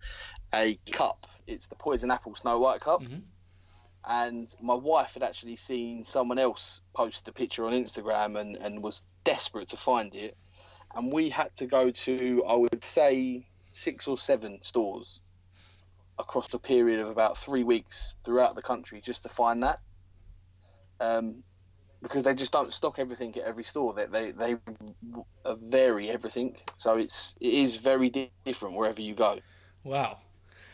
a 0.54 0.78
cup. 0.92 1.28
It's 1.48 1.68
the 1.68 1.76
Poison 1.76 2.12
Apple 2.12 2.36
Snow 2.36 2.60
White 2.60 2.82
cup. 2.82 3.04
Mm-hmm. 3.04 3.20
And 4.06 4.54
my 4.62 4.74
wife 4.74 5.14
had 5.14 5.24
actually 5.24 5.56
seen 5.56 6.04
someone 6.04 6.38
else 6.38 6.82
post 6.94 7.26
the 7.26 7.32
picture 7.32 7.66
on 7.66 7.72
Instagram 7.72 8.38
and, 8.38 8.58
and 8.58 8.84
was 8.84 9.04
desperate 9.24 9.70
to 9.70 9.78
find 9.78 10.14
it 10.14 10.36
and 10.94 11.12
we 11.12 11.30
had 11.30 11.56
to 11.56 11.66
go 11.66 11.92
to 11.92 12.44
I 12.48 12.56
would 12.56 12.84
say 12.84 13.48
six 13.72 14.08
or 14.08 14.18
seven 14.18 14.62
stores 14.62 15.22
across 16.20 16.54
a 16.54 16.60
period 16.60 17.00
of 17.00 17.08
about 17.08 17.38
three 17.38 17.64
weeks 17.64 18.16
throughout 18.24 18.56
the 18.56 18.62
country 18.62 19.02
just 19.02 19.24
to 19.24 19.30
find 19.30 19.64
that. 19.64 19.80
Um, 21.00 21.44
because 22.04 22.24
they 22.24 22.36
just 22.36 22.52
don't 22.52 22.72
stock 22.74 23.00
everything 23.00 23.36
at 23.38 23.44
every 23.44 23.64
store. 23.64 23.94
They 23.94 24.06
they, 24.06 24.32
they 24.32 24.56
vary 25.46 26.12
everything, 26.12 26.58
so 26.78 26.98
it's 26.98 27.34
it 27.40 27.54
is 27.54 27.78
very 27.78 28.12
different 28.46 28.76
wherever 28.76 29.02
you 29.02 29.16
go. 29.16 29.40
Wow. 29.84 30.20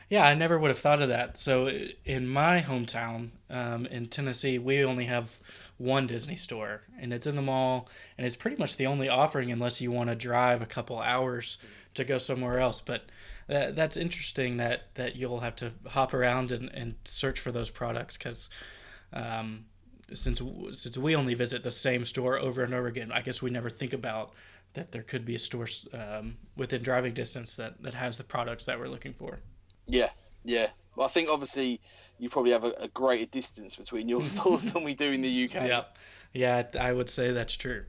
Yeah, 0.10 0.26
I 0.26 0.34
never 0.34 0.58
would 0.58 0.70
have 0.70 0.80
thought 0.80 1.04
of 1.04 1.10
that. 1.10 1.38
So 1.38 1.72
in 2.04 2.28
my 2.28 2.62
hometown 2.62 3.30
um, 3.48 3.86
in 3.86 4.08
Tennessee, 4.08 4.58
we 4.58 4.84
only 4.84 5.06
have 5.06 5.40
one 5.78 6.08
Disney 6.08 6.36
store, 6.36 6.82
and 7.00 7.14
it's 7.14 7.28
in 7.28 7.36
the 7.36 7.44
mall, 7.44 7.88
and 8.18 8.26
it's 8.26 8.36
pretty 8.36 8.58
much 8.58 8.76
the 8.76 8.88
only 8.88 9.08
offering 9.08 9.52
unless 9.52 9.82
you 9.82 9.92
want 9.92 10.10
to 10.10 10.16
drive 10.16 10.64
a 10.64 10.66
couple 10.66 11.00
hours 11.00 11.60
to 11.94 12.04
go 12.04 12.18
somewhere 12.18 12.58
else. 12.58 12.82
But 12.82 13.04
that, 13.46 13.76
that's 13.76 13.96
interesting 13.96 14.58
that, 14.58 14.96
that 14.96 15.16
you'll 15.16 15.42
have 15.42 15.56
to 15.58 15.74
hop 15.90 16.12
around 16.12 16.52
and, 16.52 16.74
and 16.74 16.96
search 17.06 17.40
for 17.40 17.52
those 17.52 17.70
products 17.70 18.18
because 18.18 18.50
um, 19.14 19.66
since 20.14 20.42
since 20.74 20.98
we 20.98 21.16
only 21.16 21.34
visit 21.34 21.64
the 21.64 21.72
same 21.72 22.06
store 22.06 22.40
over 22.40 22.64
and 22.64 22.74
over 22.74 22.88
again, 22.88 23.12
I 23.12 23.22
guess 23.22 23.42
we 23.42 23.50
never 23.50 23.70
think 23.70 23.94
about 23.94 24.34
that 24.74 24.92
there 24.92 25.02
could 25.02 25.26
be 25.26 25.36
a 25.36 25.40
store 25.40 25.68
um, 25.94 26.38
within 26.56 26.82
driving 26.82 27.14
distance 27.14 27.56
that, 27.56 27.82
that 27.82 27.94
has 27.94 28.18
the 28.18 28.24
products 28.24 28.66
that 28.66 28.80
we're 28.80 28.88
looking 28.88 29.14
for. 29.14 29.40
Yeah, 29.88 30.10
yeah. 30.44 30.68
Well, 30.96 31.08
I 31.08 31.10
think 31.10 31.30
obviously 31.30 31.82
you 32.20 32.30
probably 32.30 32.52
have 32.52 32.64
a, 32.64 32.74
a 32.80 32.88
greater 32.90 33.26
distance 33.26 33.76
between 33.76 34.08
your 34.08 34.26
stores 34.26 34.72
than 34.72 34.84
we 34.84 34.94
do 34.94 35.12
in 35.12 35.22
the 35.22 35.46
UK. 35.46 35.68
Yeah, 35.68 35.84
yeah, 36.34 36.64
I 36.80 36.92
would 36.92 37.10
say 37.10 37.32
that's 37.32 37.54
true. 37.54 37.86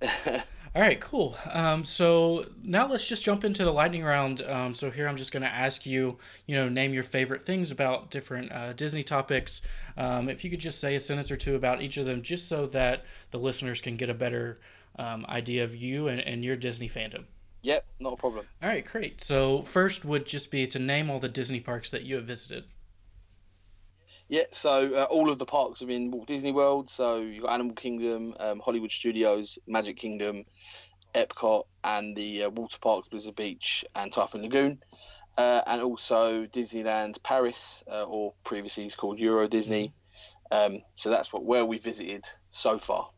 All 0.74 0.82
right, 0.82 1.00
cool. 1.00 1.34
Um, 1.52 1.82
so 1.82 2.46
now 2.62 2.86
let's 2.86 3.06
just 3.06 3.24
jump 3.24 3.42
into 3.42 3.64
the 3.64 3.72
lightning 3.72 4.04
round. 4.04 4.42
Um, 4.42 4.74
so 4.74 4.90
here 4.90 5.08
I'm 5.08 5.16
just 5.16 5.32
going 5.32 5.42
to 5.42 5.48
ask 5.48 5.86
you, 5.86 6.18
you 6.46 6.54
know, 6.54 6.68
name 6.68 6.92
your 6.92 7.02
favorite 7.02 7.44
things 7.44 7.70
about 7.70 8.10
different 8.10 8.52
uh, 8.52 8.74
Disney 8.74 9.02
topics. 9.02 9.62
Um, 9.96 10.28
if 10.28 10.44
you 10.44 10.50
could 10.50 10.60
just 10.60 10.80
say 10.80 10.94
a 10.94 11.00
sentence 11.00 11.30
or 11.30 11.36
two 11.36 11.56
about 11.56 11.82
each 11.82 11.96
of 11.96 12.06
them, 12.06 12.22
just 12.22 12.48
so 12.48 12.66
that 12.66 13.04
the 13.30 13.38
listeners 13.38 13.80
can 13.80 13.96
get 13.96 14.10
a 14.10 14.14
better 14.14 14.60
um, 14.98 15.24
idea 15.28 15.64
of 15.64 15.74
you 15.74 16.08
and, 16.08 16.20
and 16.20 16.44
your 16.44 16.56
Disney 16.56 16.88
fandom. 16.88 17.24
Yep, 17.62 17.84
not 18.00 18.12
a 18.12 18.16
problem. 18.16 18.46
All 18.62 18.68
right, 18.68 18.84
great. 18.84 19.20
So 19.20 19.62
first 19.62 20.04
would 20.04 20.26
just 20.26 20.50
be 20.50 20.66
to 20.68 20.78
name 20.78 21.10
all 21.10 21.18
the 21.18 21.28
Disney 21.28 21.60
parks 21.60 21.90
that 21.90 22.04
you 22.04 22.16
have 22.16 22.24
visited. 22.24 22.64
Yeah, 24.28 24.44
so 24.50 24.94
uh, 24.94 25.04
all 25.04 25.30
of 25.30 25.38
the 25.38 25.46
parks 25.46 25.80
are 25.82 25.88
in 25.88 26.10
Walt 26.10 26.26
Disney 26.26 26.52
World. 26.52 26.90
So 26.90 27.20
you've 27.20 27.44
got 27.44 27.54
Animal 27.54 27.74
Kingdom, 27.74 28.34
um, 28.38 28.60
Hollywood 28.60 28.92
Studios, 28.92 29.58
Magic 29.66 29.96
Kingdom, 29.96 30.44
Epcot, 31.14 31.64
and 31.82 32.14
the 32.14 32.44
uh, 32.44 32.50
water 32.50 32.78
parks, 32.78 33.08
Blizzard 33.08 33.36
Beach 33.36 33.84
and 33.94 34.12
Typhoon 34.12 34.42
Lagoon. 34.42 34.82
Uh, 35.38 35.62
and 35.66 35.80
also 35.82 36.46
Disneyland 36.46 37.22
Paris, 37.22 37.84
uh, 37.90 38.02
or 38.02 38.34
previously 38.44 38.84
it's 38.84 38.96
called 38.96 39.18
Euro 39.20 39.48
Disney. 39.48 39.94
Um, 40.50 40.80
so 40.96 41.10
that's 41.10 41.32
what 41.32 41.44
where 41.44 41.64
we 41.64 41.78
visited 41.78 42.26
so 42.48 42.78
far. 42.78 43.08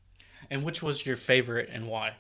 And 0.51 0.65
which 0.65 0.83
was 0.83 1.05
your 1.05 1.17
favorite 1.17 1.71
and 1.73 1.89
why? 1.89 2.15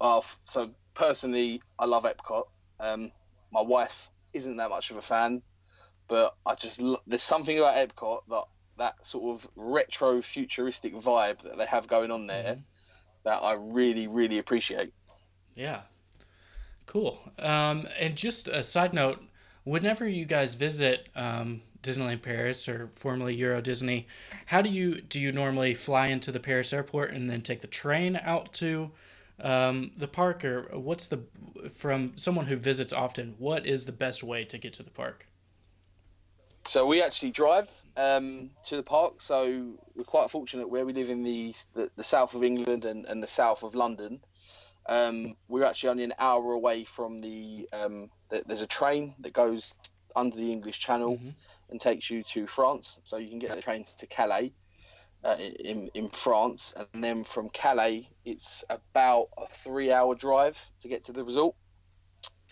Uh, 0.00 0.20
so 0.42 0.70
personally, 0.94 1.62
I 1.78 1.86
love 1.86 2.04
Epcot. 2.04 2.44
Um, 2.78 3.10
my 3.50 3.62
wife 3.62 4.10
isn't 4.32 4.56
that 4.58 4.70
much 4.70 4.90
of 4.90 4.96
a 4.96 5.02
fan, 5.02 5.42
but 6.08 6.34
I 6.46 6.54
just 6.54 6.82
there's 7.06 7.22
something 7.22 7.58
about 7.58 7.76
Epcot 7.76 8.20
that 8.28 8.44
that 8.78 9.06
sort 9.06 9.34
of 9.38 9.48
retro 9.56 10.20
futuristic 10.22 10.94
vibe 10.94 11.42
that 11.42 11.58
they 11.58 11.66
have 11.66 11.88
going 11.88 12.10
on 12.10 12.26
there 12.26 12.54
Mhm. 12.54 12.62
that 13.24 13.42
I 13.42 13.52
really 13.52 14.06
really 14.06 14.38
appreciate. 14.38 14.92
Yeah. 15.54 15.82
Cool. 16.86 17.18
Um, 17.38 17.86
and 17.98 18.16
just 18.16 18.48
a 18.48 18.62
side 18.62 18.94
note, 18.94 19.22
whenever 19.64 20.08
you 20.08 20.24
guys 20.24 20.54
visit 20.54 21.08
um, 21.14 21.60
Disneyland 21.82 22.22
Paris 22.22 22.66
or 22.68 22.90
formerly 22.94 23.34
Euro 23.34 23.60
Disney, 23.60 24.06
how 24.46 24.62
do 24.62 24.70
you 24.70 25.00
do 25.02 25.20
you 25.20 25.30
normally 25.32 25.74
fly 25.74 26.06
into 26.06 26.32
the 26.32 26.40
Paris 26.40 26.72
airport 26.72 27.10
and 27.12 27.28
then 27.28 27.42
take 27.42 27.60
the 27.60 27.66
train 27.66 28.16
out 28.22 28.52
to 28.54 28.90
um, 29.40 29.92
the 29.96 30.08
park, 30.08 30.44
or 30.44 30.62
what's 30.78 31.06
the 31.06 31.20
from 31.72 32.16
someone 32.16 32.46
who 32.46 32.56
visits 32.56 32.92
often? 32.92 33.34
What 33.38 33.66
is 33.66 33.84
the 33.84 33.92
best 33.92 34.24
way 34.24 34.44
to 34.44 34.56
get 34.58 34.72
to 34.74 34.82
the 34.82 34.90
park? 34.90 35.26
So 36.68 36.84
we 36.84 37.02
actually 37.02 37.30
drive 37.30 37.70
um, 37.96 38.50
to 38.66 38.76
the 38.76 38.82
park. 38.82 39.22
So 39.22 39.72
we're 39.94 40.04
quite 40.04 40.30
fortunate 40.30 40.68
where 40.68 40.84
we 40.84 40.92
live 40.92 41.08
in 41.08 41.22
the 41.22 41.54
the, 41.74 41.90
the 41.96 42.04
south 42.04 42.34
of 42.34 42.44
England 42.44 42.84
and, 42.84 43.06
and 43.06 43.22
the 43.22 43.26
south 43.26 43.62
of 43.62 43.74
London. 43.74 44.20
Um, 44.86 45.36
we're 45.48 45.64
actually 45.64 45.90
only 45.90 46.04
an 46.04 46.14
hour 46.18 46.52
away 46.52 46.84
from 46.84 47.18
the, 47.18 47.68
um, 47.72 48.10
the. 48.28 48.42
There's 48.46 48.60
a 48.60 48.66
train 48.66 49.14
that 49.20 49.32
goes 49.32 49.72
under 50.14 50.36
the 50.36 50.52
English 50.52 50.78
Channel 50.78 51.16
Mhm. 51.16 51.34
and 51.70 51.80
takes 51.80 52.10
you 52.10 52.22
to 52.34 52.46
France. 52.46 53.00
So 53.04 53.16
you 53.16 53.30
can 53.30 53.38
get 53.38 53.54
the 53.54 53.62
train 53.62 53.84
to 53.84 54.06
Calais 54.06 54.52
uh, 55.24 55.36
in 55.38 55.88
in 55.94 56.10
France, 56.10 56.74
and 56.76 57.02
then 57.02 57.24
from 57.24 57.48
Calais 57.48 58.10
it's 58.26 58.64
about 58.68 59.28
a 59.38 59.46
three-hour 59.48 60.14
drive 60.16 60.58
to 60.80 60.88
get 60.88 61.04
to 61.04 61.12
the 61.12 61.24
resort. 61.24 61.54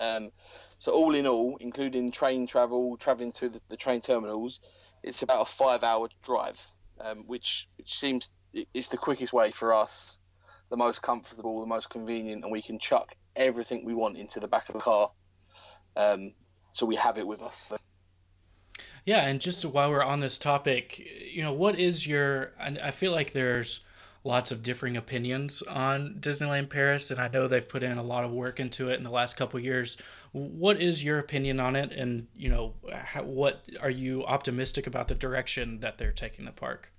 Um, 0.00 0.30
so 0.78 0.92
all 0.92 1.14
in 1.14 1.26
all, 1.26 1.56
including 1.60 2.10
train 2.10 2.46
travel, 2.46 2.96
travelling 2.96 3.32
to 3.32 3.48
the, 3.48 3.60
the 3.68 3.76
train 3.76 4.00
terminals, 4.00 4.60
it's 5.02 5.22
about 5.22 5.42
a 5.42 5.44
five-hour 5.44 6.08
drive, 6.22 6.60
um, 7.00 7.24
which 7.26 7.68
which 7.76 7.98
seems 7.98 8.30
is 8.74 8.88
the 8.88 8.96
quickest 8.96 9.32
way 9.32 9.50
for 9.50 9.72
us, 9.72 10.20
the 10.70 10.76
most 10.76 11.02
comfortable, 11.02 11.60
the 11.60 11.66
most 11.66 11.90
convenient, 11.90 12.42
and 12.42 12.52
we 12.52 12.62
can 12.62 12.78
chuck 12.78 13.14
everything 13.34 13.84
we 13.84 13.94
want 13.94 14.16
into 14.16 14.40
the 14.40 14.48
back 14.48 14.68
of 14.68 14.74
the 14.74 14.80
car, 14.80 15.10
um, 15.96 16.32
so 16.70 16.86
we 16.86 16.96
have 16.96 17.18
it 17.18 17.26
with 17.26 17.42
us. 17.42 17.72
Yeah, 19.04 19.26
and 19.26 19.40
just 19.40 19.64
while 19.64 19.90
we're 19.90 20.02
on 20.02 20.20
this 20.20 20.36
topic, 20.36 20.98
you 20.98 21.42
know, 21.42 21.52
what 21.52 21.78
is 21.78 22.06
your? 22.06 22.52
I 22.58 22.90
feel 22.90 23.12
like 23.12 23.32
there's 23.32 23.80
lots 24.26 24.50
of 24.50 24.62
differing 24.62 24.96
opinions 24.96 25.62
on 25.62 26.16
Disneyland 26.20 26.68
Paris, 26.68 27.10
and 27.10 27.20
I 27.20 27.28
know 27.28 27.46
they've 27.46 27.66
put 27.66 27.82
in 27.82 27.96
a 27.96 28.02
lot 28.02 28.24
of 28.24 28.32
work 28.32 28.58
into 28.58 28.90
it 28.90 28.96
in 28.96 29.04
the 29.04 29.10
last 29.10 29.36
couple 29.36 29.58
of 29.58 29.64
years. 29.64 29.96
What 30.32 30.82
is 30.82 31.04
your 31.04 31.18
opinion 31.18 31.60
on 31.60 31.76
it, 31.76 31.92
and 31.92 32.26
you 32.36 32.50
know, 32.50 32.74
how, 32.92 33.22
what 33.22 33.64
are 33.80 33.90
you 33.90 34.24
optimistic 34.26 34.86
about 34.86 35.08
the 35.08 35.14
direction 35.14 35.80
that 35.80 35.96
they're 35.96 36.12
taking 36.12 36.44
the 36.44 36.52
park? 36.52 36.92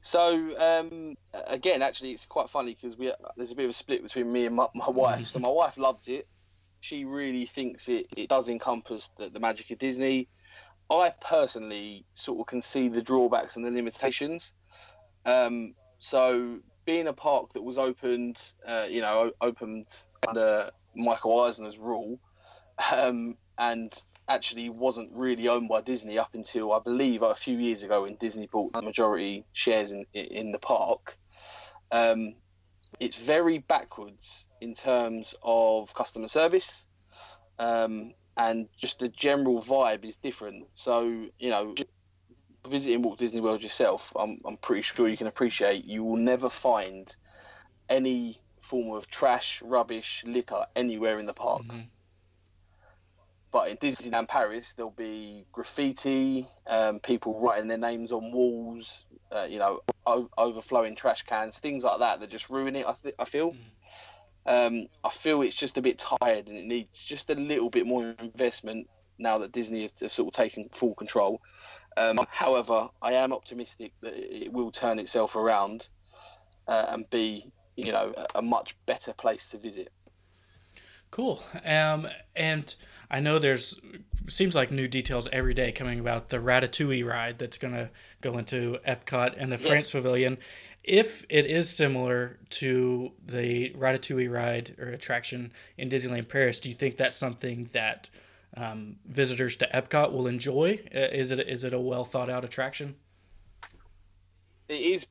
So 0.00 0.34
um, 0.58 1.16
again, 1.46 1.82
actually, 1.82 2.12
it's 2.12 2.26
quite 2.26 2.48
funny 2.48 2.74
because 2.74 2.96
we 2.96 3.12
there's 3.36 3.52
a 3.52 3.54
bit 3.54 3.64
of 3.66 3.70
a 3.70 3.74
split 3.74 4.02
between 4.02 4.32
me 4.32 4.46
and 4.46 4.56
my, 4.56 4.66
my 4.74 4.88
wife. 4.88 5.26
So 5.26 5.38
my 5.38 5.50
wife 5.50 5.76
loves 5.76 6.08
it. 6.08 6.26
She 6.80 7.04
really 7.04 7.44
thinks 7.44 7.90
it, 7.90 8.06
it 8.16 8.30
does 8.30 8.48
encompass 8.48 9.10
the, 9.18 9.28
the 9.28 9.38
magic 9.38 9.70
of 9.70 9.78
Disney. 9.78 10.28
I 10.90 11.12
personally 11.20 12.06
sort 12.14 12.40
of 12.40 12.46
can 12.46 12.62
see 12.62 12.88
the 12.88 13.02
drawbacks 13.02 13.56
and 13.56 13.64
the 13.64 13.70
limitations. 13.70 14.54
Um, 15.24 15.74
so 15.98 16.60
being 16.84 17.06
a 17.06 17.12
park 17.12 17.52
that 17.52 17.62
was 17.62 17.78
opened, 17.78 18.40
uh, 18.66 18.86
you 18.90 19.00
know, 19.00 19.32
opened 19.40 19.86
under 20.26 20.70
Michael 20.94 21.40
Eisner's 21.40 21.78
rule, 21.78 22.18
um, 22.96 23.36
and 23.58 23.92
actually 24.28 24.70
wasn't 24.70 25.10
really 25.12 25.48
owned 25.48 25.68
by 25.68 25.80
Disney 25.80 26.18
up 26.18 26.34
until 26.34 26.72
I 26.72 26.78
believe 26.78 27.22
a 27.22 27.34
few 27.34 27.58
years 27.58 27.82
ago 27.82 28.02
when 28.02 28.14
Disney 28.14 28.46
bought 28.46 28.72
the 28.72 28.82
majority 28.82 29.44
shares 29.52 29.92
in 29.92 30.06
in 30.14 30.52
the 30.52 30.58
park. 30.58 31.18
Um, 31.90 32.34
it's 32.98 33.16
very 33.16 33.58
backwards 33.58 34.46
in 34.60 34.74
terms 34.74 35.34
of 35.42 35.94
customer 35.94 36.28
service, 36.28 36.86
um, 37.58 38.14
and 38.36 38.68
just 38.76 39.00
the 39.00 39.08
general 39.08 39.60
vibe 39.60 40.04
is 40.04 40.16
different. 40.16 40.68
So 40.74 41.28
you 41.38 41.50
know, 41.50 41.74
visiting 42.66 43.02
Walt 43.02 43.18
Disney 43.18 43.40
World 43.40 43.62
yourself, 43.62 44.12
I'm 44.16 44.40
I'm 44.44 44.56
pretty 44.56 44.82
sure 44.82 45.08
you 45.08 45.16
can 45.16 45.26
appreciate 45.26 45.84
you 45.84 46.04
will 46.04 46.16
never 46.16 46.48
find 46.48 47.14
any 47.88 48.40
form 48.60 48.96
of 48.96 49.08
trash, 49.08 49.62
rubbish, 49.62 50.22
litter 50.26 50.64
anywhere 50.76 51.18
in 51.18 51.26
the 51.26 51.34
park. 51.34 51.62
Mhm. 51.62 51.88
But 53.52 53.68
in 53.70 53.76
Disneyland 53.78 54.28
Paris, 54.28 54.74
there'll 54.74 54.92
be 54.92 55.44
graffiti, 55.50 56.46
um, 56.68 57.00
people 57.00 57.40
writing 57.40 57.66
their 57.66 57.78
names 57.78 58.12
on 58.12 58.30
walls, 58.30 59.04
uh, 59.32 59.48
you 59.50 59.58
know, 59.58 59.80
o- 60.06 60.30
overflowing 60.38 60.94
trash 60.94 61.22
cans, 61.22 61.58
things 61.58 61.82
like 61.82 61.98
that 61.98 62.20
that 62.20 62.30
just 62.30 62.48
ruin 62.48 62.76
it. 62.76 62.86
I, 62.86 62.94
th- 63.02 63.14
I 63.18 63.24
feel. 63.24 63.56
Um, 64.46 64.86
I 65.04 65.10
feel 65.10 65.42
it's 65.42 65.54
just 65.56 65.76
a 65.78 65.82
bit 65.82 65.98
tired 65.98 66.48
and 66.48 66.56
it 66.56 66.64
needs 66.64 67.02
just 67.02 67.28
a 67.28 67.34
little 67.34 67.70
bit 67.70 67.86
more 67.86 68.14
investment 68.20 68.88
now 69.20 69.38
that 69.38 69.52
Disney 69.52 69.82
have, 69.82 69.92
have 70.00 70.10
sort 70.10 70.28
of 70.28 70.32
taken 70.32 70.68
full 70.72 70.94
control. 70.94 71.40
Um, 71.96 72.18
however, 72.28 72.88
I 73.02 73.12
am 73.14 73.32
optimistic 73.32 73.92
that 74.00 74.14
it 74.14 74.52
will 74.52 74.70
turn 74.70 74.98
itself 74.98 75.36
around 75.36 75.88
uh, 76.66 76.86
and 76.90 77.08
be, 77.10 77.52
you 77.76 77.92
know, 77.92 78.12
a, 78.16 78.38
a 78.38 78.42
much 78.42 78.76
better 78.86 79.12
place 79.12 79.48
to 79.50 79.58
visit. 79.58 79.92
Cool. 81.10 81.42
Um, 81.64 82.08
and 82.36 82.74
I 83.10 83.20
know 83.20 83.38
there's 83.38 83.78
seems 84.28 84.54
like 84.54 84.70
new 84.70 84.86
details 84.86 85.28
every 85.32 85.54
day 85.54 85.72
coming 85.72 85.98
about 85.98 86.28
the 86.28 86.36
Ratatouille 86.36 87.04
ride 87.04 87.38
that's 87.38 87.58
gonna 87.58 87.90
go 88.20 88.38
into 88.38 88.78
Epcot 88.86 89.34
and 89.36 89.50
the 89.50 89.56
Yes. 89.56 89.66
France 89.66 89.90
Pavilion. 89.90 90.38
If 90.84 91.26
it 91.28 91.46
is 91.46 91.68
similar 91.68 92.38
to 92.50 93.12
the 93.26 93.70
Ratatouille 93.70 94.32
ride 94.32 94.76
or 94.78 94.88
attraction 94.88 95.52
in 95.76 95.90
Disneyland 95.90 96.28
Paris, 96.28 96.60
do 96.60 96.68
you 96.68 96.74
think 96.76 96.96
that's 96.96 97.16
something 97.16 97.68
that 97.72 98.08
um, 98.56 98.96
visitors 99.06 99.56
to 99.56 99.68
Epcot 99.72 100.12
will 100.12 100.26
enjoy? 100.26 100.80
Uh, 100.94 100.98
Is 101.12 101.30
it 101.30 101.40
is 101.40 101.64
it 101.64 101.72
a 101.72 101.80
well 101.80 102.04
thought 102.04 102.28
out 102.28 102.44
attraction? 102.44 102.96
it 104.70 104.80
is 104.80 105.06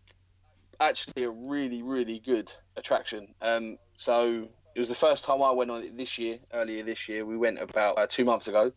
actually 0.80 1.24
a 1.24 1.30
really 1.30 1.84
really 1.84 2.20
good 2.20 2.52
attraction 2.78 3.28
um 3.42 3.78
so 3.96 4.48
it 4.74 4.80
was 4.80 4.88
the 4.88 4.96
first 4.96 5.26
time 5.26 5.44
i 5.44 5.52
went 5.52 5.70
on 5.70 5.84
it 5.84 5.98
this 5.98 6.18
year 6.18 6.40
earlier 6.54 6.82
this 6.82 7.10
year 7.10 7.26
we 7.26 7.36
went 7.36 7.60
about 7.62 7.98
uh, 7.98 8.08
two 8.08 8.24
months 8.24 8.48
ago 8.48 8.72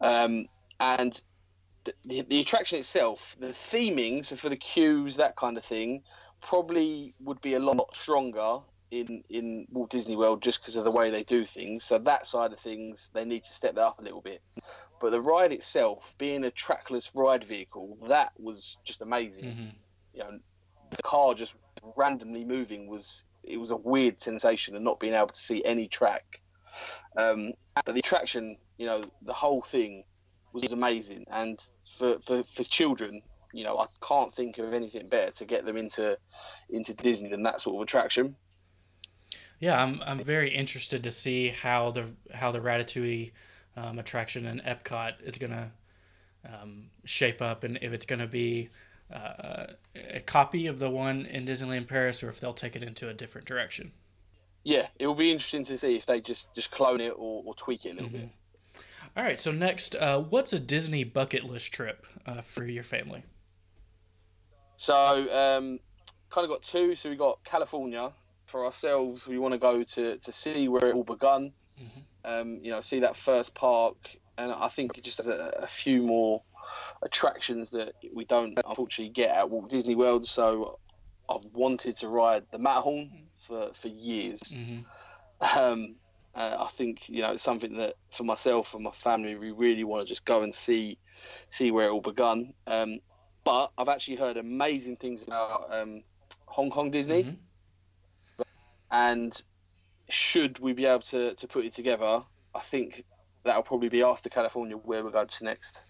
um 0.00 0.46
and 0.78 1.20
the, 1.82 1.92
the, 2.04 2.20
the 2.22 2.40
attraction 2.40 2.78
itself 2.78 3.36
the 3.40 3.48
theming 3.48 4.24
so 4.24 4.36
for 4.36 4.48
the 4.48 4.56
queues 4.56 5.16
that 5.16 5.34
kind 5.34 5.56
of 5.56 5.64
thing 5.64 6.02
probably 6.40 7.12
would 7.20 7.40
be 7.40 7.54
a 7.54 7.60
lot 7.60 7.94
stronger 7.94 8.58
in 9.00 9.24
in 9.28 9.66
walt 9.70 9.90
disney 9.90 10.16
world 10.16 10.42
just 10.42 10.60
because 10.60 10.76
of 10.76 10.84
the 10.84 10.90
way 10.90 11.10
they 11.10 11.22
do 11.22 11.44
things. 11.44 11.84
So 11.84 11.98
that 11.98 12.26
side 12.26 12.52
of 12.52 12.58
things 12.58 13.10
they 13.12 13.24
need 13.24 13.42
to 13.44 13.52
step 13.52 13.74
that 13.74 13.84
up 13.84 13.98
a 13.98 14.02
little 14.02 14.20
bit. 14.20 14.42
But 15.00 15.10
the 15.10 15.20
ride 15.20 15.52
itself 15.52 16.14
being 16.18 16.44
a 16.44 16.50
trackless 16.50 17.10
ride 17.14 17.44
vehicle 17.44 17.98
that 18.08 18.32
was 18.38 18.76
just 18.84 19.02
amazing. 19.02 19.52
Hmm 19.52 19.68
you 20.14 20.22
know, 20.22 20.38
the 20.90 21.02
car 21.02 21.34
just 21.34 21.54
randomly 21.96 22.44
moving 22.44 22.88
was 22.88 23.24
it 23.42 23.58
was 23.58 23.70
a 23.70 23.76
weird 23.76 24.20
sensation 24.20 24.74
and 24.74 24.84
not 24.84 25.00
being 25.00 25.12
able 25.12 25.26
to 25.26 25.36
see 25.36 25.62
any 25.64 25.88
track. 25.88 26.40
Um, 27.16 27.52
but 27.74 27.94
the 27.94 27.98
attraction, 27.98 28.56
you 28.78 28.86
know, 28.86 29.02
the 29.22 29.32
whole 29.32 29.62
thing 29.62 30.04
was 30.52 30.72
amazing, 30.72 31.26
and 31.30 31.58
for, 31.98 32.18
for, 32.20 32.42
for 32.44 32.62
children, 32.62 33.22
you 33.52 33.64
know, 33.64 33.76
I 33.78 33.86
can't 34.00 34.32
think 34.32 34.58
of 34.58 34.72
anything 34.72 35.08
better 35.08 35.32
to 35.32 35.44
get 35.44 35.64
them 35.64 35.76
into 35.76 36.16
into 36.70 36.94
Disney 36.94 37.28
than 37.28 37.42
that 37.42 37.60
sort 37.60 37.76
of 37.76 37.82
attraction. 37.82 38.36
Yeah, 39.64 39.82
I'm 39.82 40.02
I'm 40.04 40.18
very 40.18 40.54
interested 40.54 41.02
to 41.04 41.10
see 41.10 41.48
how 41.48 41.90
the 41.90 42.12
how 42.34 42.52
the 42.52 42.60
Ratatouille 42.60 43.32
um, 43.78 43.98
attraction 43.98 44.44
in 44.44 44.60
Epcot 44.60 45.22
is 45.22 45.38
gonna 45.38 45.72
um, 46.46 46.90
shape 47.06 47.40
up, 47.40 47.64
and 47.64 47.78
if 47.80 47.94
it's 47.94 48.04
gonna 48.04 48.26
be 48.26 48.68
uh, 49.10 49.68
a 49.94 50.20
copy 50.20 50.66
of 50.66 50.80
the 50.80 50.90
one 50.90 51.24
in 51.24 51.46
Disneyland 51.46 51.88
Paris, 51.88 52.22
or 52.22 52.28
if 52.28 52.40
they'll 52.40 52.52
take 52.52 52.76
it 52.76 52.82
into 52.82 53.08
a 53.08 53.14
different 53.14 53.46
direction. 53.46 53.92
Yeah, 54.64 54.86
it 54.98 55.06
will 55.06 55.14
be 55.14 55.32
interesting 55.32 55.64
to 55.64 55.78
see 55.78 55.96
if 55.96 56.04
they 56.04 56.20
just 56.20 56.54
just 56.54 56.70
clone 56.70 57.00
it 57.00 57.14
or, 57.16 57.42
or 57.46 57.54
tweak 57.54 57.86
it 57.86 57.92
a 57.92 57.94
little 57.94 58.10
bit. 58.10 58.28
All 59.16 59.24
right, 59.24 59.40
so 59.40 59.50
next, 59.50 59.94
uh, 59.94 60.20
what's 60.20 60.52
a 60.52 60.58
Disney 60.58 61.04
bucket 61.04 61.42
list 61.42 61.72
trip 61.72 62.04
uh, 62.26 62.42
for 62.42 62.66
your 62.66 62.84
family? 62.84 63.22
So, 64.76 64.94
um, 64.94 65.80
kind 66.28 66.44
of 66.44 66.50
got 66.50 66.60
two. 66.60 66.94
So 66.96 67.08
we 67.08 67.16
got 67.16 67.42
California 67.44 68.12
for 68.46 68.64
ourselves. 68.64 69.26
We 69.26 69.38
want 69.38 69.52
to 69.52 69.58
go 69.58 69.82
to 69.82 70.18
to 70.18 70.32
see 70.32 70.68
where 70.68 70.86
it 70.86 70.94
all 70.94 71.04
begun. 71.04 71.52
Um, 72.24 72.60
you 72.62 72.70
know, 72.70 72.80
see 72.80 73.00
that 73.00 73.16
first 73.16 73.54
park, 73.54 73.96
and 74.38 74.50
I 74.52 74.68
think 74.68 74.96
it 74.96 75.04
just 75.04 75.18
has 75.18 75.28
a, 75.28 75.60
a 75.62 75.66
few 75.66 76.02
more 76.02 76.42
attractions 77.02 77.70
that 77.70 77.94
we 78.14 78.24
don't 78.24 78.58
unfortunately 78.66 79.12
get 79.12 79.30
at 79.34 79.50
Walt 79.50 79.68
Disney 79.68 79.94
World. 79.94 80.26
So 80.26 80.78
I've 81.28 81.44
wanted 81.52 81.96
to 81.98 82.08
ride 82.08 82.44
the 82.50 82.58
Matterhorn 82.58 83.10
for 83.36 83.72
for 83.74 83.88
years. 83.88 84.54
hmm 84.54 84.78
Um, 85.58 85.96
Uh, 86.36 86.56
I 86.66 86.66
think 86.66 87.08
you 87.08 87.20
know 87.22 87.30
it's 87.32 87.44
something 87.44 87.74
that 87.76 87.94
for 88.10 88.24
myself 88.24 88.74
and 88.74 88.82
my 88.82 88.90
family 88.90 89.36
we 89.36 89.52
really 89.52 89.84
want 89.84 90.02
to 90.04 90.08
just 90.12 90.24
go 90.24 90.42
and 90.42 90.52
see 90.52 90.98
see 91.48 91.70
where 91.70 91.86
it 91.86 91.92
all 91.92 92.00
begun. 92.00 92.54
Um, 92.66 92.98
but 93.44 93.70
I've 93.78 93.88
actually 93.88 94.16
heard 94.16 94.36
amazing 94.36 94.96
things 94.96 95.22
about 95.22 95.72
um, 95.72 96.02
Hong 96.46 96.70
Kong 96.70 96.90
Disney, 96.90 97.22
Mhm. 97.24 97.36
And 98.94 99.42
should 100.08 100.60
we 100.60 100.72
be 100.72 100.86
able 100.86 101.00
to, 101.00 101.34
to 101.34 101.48
put 101.48 101.64
it 101.64 101.74
together, 101.74 102.22
I 102.54 102.60
think 102.60 103.04
that'll 103.42 103.62
probably 103.62 103.88
be 103.88 104.02
after 104.02 104.28
California 104.28 104.76
where 104.76 105.02
we're 105.02 105.10
going 105.10 105.26
to 105.26 105.44
next. 105.44 105.84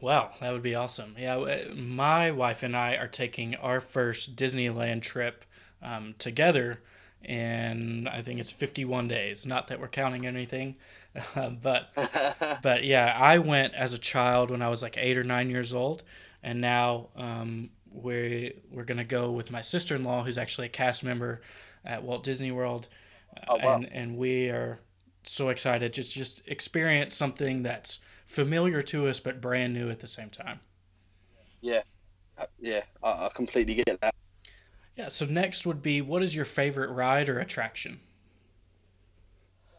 Wow, 0.00 0.32
that 0.40 0.52
would 0.52 0.62
be 0.62 0.74
awesome. 0.74 1.14
Yeah, 1.16 1.64
my 1.74 2.32
wife 2.32 2.64
and 2.64 2.76
I 2.76 2.96
are 2.96 3.08
taking 3.08 3.54
our 3.56 3.80
first 3.80 4.34
Disneyland 4.34 5.02
trip 5.02 5.44
um, 5.80 6.14
together, 6.18 6.80
and 7.24 8.08
I 8.08 8.22
think 8.22 8.40
it's 8.40 8.52
51 8.52 9.06
days. 9.06 9.46
Not 9.46 9.68
that 9.68 9.80
we're 9.80 9.88
counting 9.88 10.26
anything, 10.26 10.76
but 11.34 11.90
but 12.62 12.84
yeah, 12.84 13.14
I 13.16 13.38
went 13.38 13.74
as 13.74 13.92
a 13.92 13.98
child 13.98 14.50
when 14.50 14.62
I 14.62 14.68
was 14.68 14.82
like 14.82 14.96
eight 14.98 15.18
or 15.18 15.24
nine 15.24 15.50
years 15.50 15.74
old, 15.74 16.02
and 16.44 16.60
now 16.60 17.08
um, 17.16 17.70
we 17.92 18.54
we're 18.70 18.84
gonna 18.84 19.04
go 19.04 19.32
with 19.32 19.50
my 19.50 19.62
sister 19.62 19.96
in 19.96 20.04
law, 20.04 20.22
who's 20.22 20.38
actually 20.38 20.66
a 20.66 20.70
cast 20.70 21.02
member 21.02 21.40
at 21.84 22.02
Walt 22.02 22.22
Disney 22.24 22.50
World, 22.52 22.88
Oh, 23.48 23.56
wow. 23.56 23.74
and 23.76 23.92
and 23.92 24.16
we 24.16 24.48
are 24.48 24.78
so 25.24 25.48
excited 25.50 25.92
just 25.92 26.12
just 26.14 26.42
experience 26.46 27.14
something 27.14 27.62
that's 27.62 27.98
familiar 28.26 28.82
to 28.82 29.06
us 29.08 29.20
but 29.20 29.40
brand 29.40 29.74
new 29.74 29.90
at 29.90 30.00
the 30.00 30.06
same 30.08 30.30
time. 30.30 30.60
yeah, 31.60 31.82
Uh, 32.38 32.46
yeah, 32.60 32.82
I, 33.02 33.26
I 33.26 33.30
completely 33.34 33.74
get 33.74 34.00
that. 34.00 34.14
Yeah. 34.96 35.08
So 35.08 35.26
next 35.26 35.66
would 35.66 35.82
be 35.82 36.00
what 36.00 36.22
is 36.22 36.34
your 36.34 36.44
favorite 36.44 36.90
ride 36.90 37.28
or 37.28 37.38
attraction? 37.38 38.00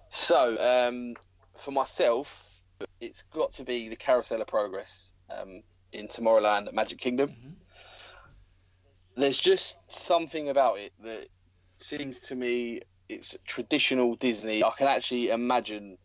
So, 0.10 0.58
um, 0.60 1.16
for 1.58 1.72
myself, 1.72 2.64
it's 3.00 3.22
got 3.24 3.52
to 3.54 3.64
be 3.64 3.90
the 3.90 3.96
Carousel 3.96 4.42
of 4.42 4.48
Progress 4.48 5.14
um, 5.30 5.62
in 5.92 6.08
Tomorrowland 6.08 6.68
at 6.68 6.74
Magic 6.74 7.00
Kingdom. 7.00 7.30
Mhm. 7.30 7.56
There's 9.16 9.38
just 9.38 9.78
something 9.92 10.50
about 10.50 10.80
it 10.80 10.94
that 11.04 11.28
seems 11.82 12.20
to 12.22 12.36
me 12.36 12.82
it's 13.08 13.36
traditional 13.46 14.16
Disney. 14.16 14.64
I 14.64 14.72
can 14.78 14.88
actually 14.88 15.30
imagine 15.30 15.98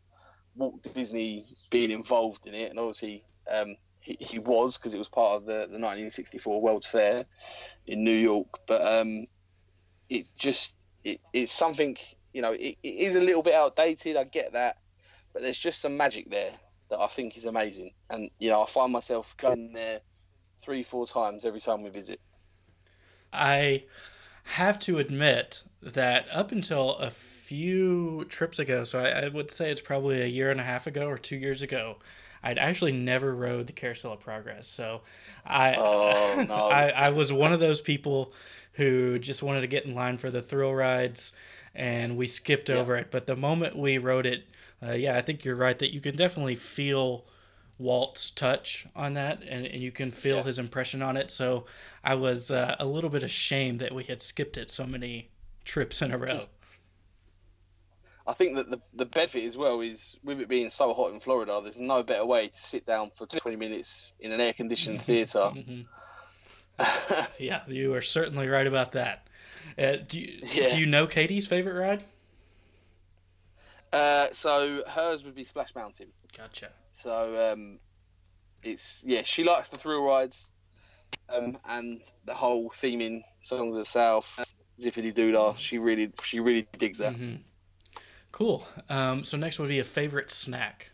Walt 0.57 0.83
Disney 0.95 1.47
being 1.71 1.91
involved 1.91 2.47
in 2.47 2.55
it, 2.55 2.71
and 2.71 2.79
obviously 2.79 3.25
um, 3.51 3.77
he, 4.01 4.17
he 4.21 4.39
was 4.39 4.79
because 4.79 4.95
it 4.95 4.99
was 4.99 5.09
part 5.09 5.37
of 5.37 5.45
the, 5.45 5.53
the 5.53 5.79
1964 5.79 6.61
World's 6.61 6.87
Fair 6.87 7.27
in 7.87 8.05
New 8.05 8.17
York. 8.17 8.49
But 8.67 9.01
um, 9.01 9.27
it 10.09 10.27
just 10.37 10.75
it, 11.03 11.21
it's 11.33 11.53
something 11.53 11.97
you 12.33 12.43
know 12.43 12.53
it, 12.53 12.77
it 12.83 12.89
is 12.89 13.17
a 13.17 13.21
little 13.21 13.43
bit 13.43 13.55
outdated. 13.55 14.17
I 14.17 14.25
get 14.25 14.55
that, 14.55 14.79
but 15.33 15.43
there's 15.43 15.59
just 15.59 15.81
some 15.81 15.97
magic 15.97 16.31
there 16.31 16.53
that 16.91 17.01
I 17.01 17.07
think 17.07 17.37
is 17.37 17.45
amazing. 17.45 17.93
And 18.09 18.31
you 18.39 18.51
know 18.51 18.63
I 18.63 18.67
find 18.67 18.93
myself 18.93 19.37
going 19.37 19.73
there 19.73 20.01
three 20.59 20.83
four 20.83 21.07
times 21.07 21.45
every 21.45 21.61
time 21.61 21.83
we 21.83 21.91
visit. 21.91 22.21
I 23.33 23.85
have 24.45 24.79
to 24.81 24.99
admit 24.99 25.63
that 25.83 26.27
up 26.33 26.53
until 26.53 26.97
a 26.97 27.11
few 27.11 28.25
trips 28.29 28.59
ago, 28.59 28.85
so 28.85 29.01
I, 29.01 29.25
I 29.25 29.29
would 29.29 29.51
say 29.51 29.71
it's 29.71 29.81
probably 29.81 30.23
a 30.23 30.27
year 30.27 30.51
and 30.51 30.61
a 30.61 30.65
half 30.65 30.87
ago 30.87 31.07
or 31.09 31.19
two 31.19 31.37
years 31.37 31.63
ago, 31.63 31.97
I'd 32.43 32.59
actually 32.59 32.93
never 32.93 33.35
rode 33.35 33.67
the 33.67 33.73
Carousel 33.73 34.13
of 34.13 34.21
Progress. 34.21 34.67
So 34.69 35.03
I, 35.47 35.75
Oh, 35.77 36.45
no. 36.49 36.55
I, 36.55 36.89
I 36.91 37.11
was 37.11 37.33
one 37.33 37.53
of 37.53 37.61
those 37.61 37.81
people 37.81 38.33
who 38.75 39.19
just 39.19 39.43
wanted 39.43 39.61
to 39.63 39.67
get 39.67 39.85
in 39.87 39.95
line 39.95 40.19
for 40.19 40.31
the 40.31 40.43
thrill 40.43 40.75
rides, 40.75 41.33
and 41.75 42.17
we 42.17 42.27
skipped 42.27 42.69
Yeah. 42.69 42.77
over 42.77 42.97
it. 42.97 43.11
But 43.11 43.27
the 43.27 43.37
moment 43.37 43.77
we 43.77 43.99
rode 43.99 44.27
it, 44.27 44.45
uh, 44.87 44.93
yeah, 44.93 45.17
I 45.17 45.23
think 45.23 45.45
you're 45.45 45.57
right 45.57 45.79
that 45.79 45.93
you 45.95 46.01
can 46.01 46.17
definitely 46.17 46.57
feel 46.57 47.25
Walt's 47.79 48.31
touch 48.31 48.87
on 48.95 49.15
that, 49.15 49.43
and, 49.43 49.67
and 49.67 49.83
you 49.83 49.91
can 49.91 50.11
feel 50.13 50.37
Yeah. 50.37 50.43
his 50.45 50.59
impression 50.59 51.03
on 51.03 51.17
it. 51.17 51.31
So 51.31 51.67
I 52.05 52.15
was 52.15 52.51
uh, 52.51 52.77
a 52.79 52.87
little 52.87 53.11
bit 53.11 53.23
ashamed 53.23 53.81
that 53.81 53.93
we 53.93 54.05
had 54.05 54.23
skipped 54.23 54.57
it 54.57 54.71
so 54.71 54.87
many 54.87 55.31
trips 55.65 56.01
in 56.03 56.13
a 56.13 56.19
row. 56.19 56.43
I 58.27 58.33
think 58.33 58.57
that 58.57 58.71
the, 58.71 58.81
the 58.95 59.05
benefit 59.05 59.45
as 59.45 59.57
well 59.57 59.81
is 59.83 60.17
with 60.25 60.41
it 60.41 60.49
being 60.49 60.71
so 60.71 60.95
hot 60.95 61.13
in 61.13 61.21
Florida, 61.21 61.61
there's 61.63 61.79
no 61.79 62.03
better 62.03 62.25
way 62.25 62.49
to 62.49 62.57
sit 62.57 62.87
down 62.87 63.11
for 63.11 63.27
20 63.27 63.57
minutes 63.57 64.15
in 64.21 64.33
an 64.33 64.41
air 64.41 64.53
conditioned 64.55 65.01
theatre. 65.03 65.51
Mhm. 65.55 65.87
Yeah, 67.39 67.61
you 67.69 67.95
are 67.95 68.03
certainly 68.03 68.49
right 68.49 68.67
about 68.67 68.93
that. 68.93 69.27
Uh, 69.79 69.97
do 70.09 70.19
you, 70.21 70.41
Yeah. 70.55 70.71
do 70.75 70.81
you 70.81 70.87
know 70.87 71.07
Katie's 71.07 71.47
favorite 71.47 71.75
ride? 71.79 72.03
uh, 73.93 74.29
so 74.33 74.83
hers 74.89 75.25
would 75.25 75.35
be 75.35 75.45
Splash 75.45 75.75
Mountain. 75.75 76.09
Gotcha. 76.37 76.71
So 76.95 77.53
um, 77.53 77.81
it's 78.63 79.05
yeah, 79.07 79.23
she 79.25 79.45
likes 79.45 79.69
the 79.69 79.79
thrill 79.79 80.03
rides, 80.03 80.51
um, 81.35 81.59
and 81.69 82.01
the 82.25 82.35
whole 82.35 82.71
theming 82.71 83.23
songs 83.41 83.75
of 83.75 83.81
the 83.81 83.85
South, 83.85 84.41
zippity 84.81 85.13
doodah. 85.13 85.57
She 85.57 85.79
really 85.79 86.13
she 86.23 86.41
really 86.41 86.67
digs 86.79 86.99
that. 86.99 87.15
hmm 87.15 87.37
Cool. 88.33 88.67
Um, 88.89 89.23
so 89.23 89.37
next 89.37 89.61
would 89.61 89.69
be 89.69 89.79
a 89.79 89.85
favorite 89.85 90.29
snack. 90.29 90.91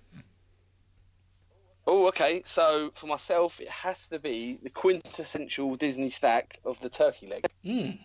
Oh, 1.86 2.08
okay. 2.08 2.42
So 2.44 2.90
for 2.94 3.06
myself, 3.06 3.60
it 3.60 3.68
has 3.70 4.06
to 4.08 4.18
be 4.18 4.58
the 4.62 4.68
quintessential 4.68 5.74
Disney 5.76 6.10
stack 6.10 6.58
of 6.64 6.78
the 6.80 6.90
turkey 6.90 7.26
leg. 7.26 7.46
Mm. 7.64 7.98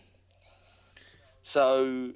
So 1.42 2.14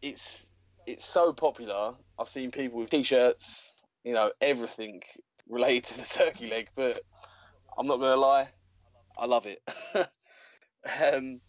it's 0.00 0.46
it's 0.86 1.04
so 1.04 1.32
popular. 1.32 1.94
I've 2.18 2.28
seen 2.28 2.50
people 2.50 2.80
with 2.80 2.90
t-shirts, 2.90 3.74
you 4.04 4.14
know, 4.14 4.30
everything 4.40 5.02
related 5.48 5.84
to 5.84 5.98
the 5.98 6.06
turkey 6.24 6.50
leg. 6.50 6.68
But 6.74 7.02
I'm 7.76 7.86
not 7.86 7.98
gonna 7.98 8.16
lie, 8.16 8.48
I 9.16 9.26
love 9.26 9.46
it. 9.46 9.60
um, 11.14 11.40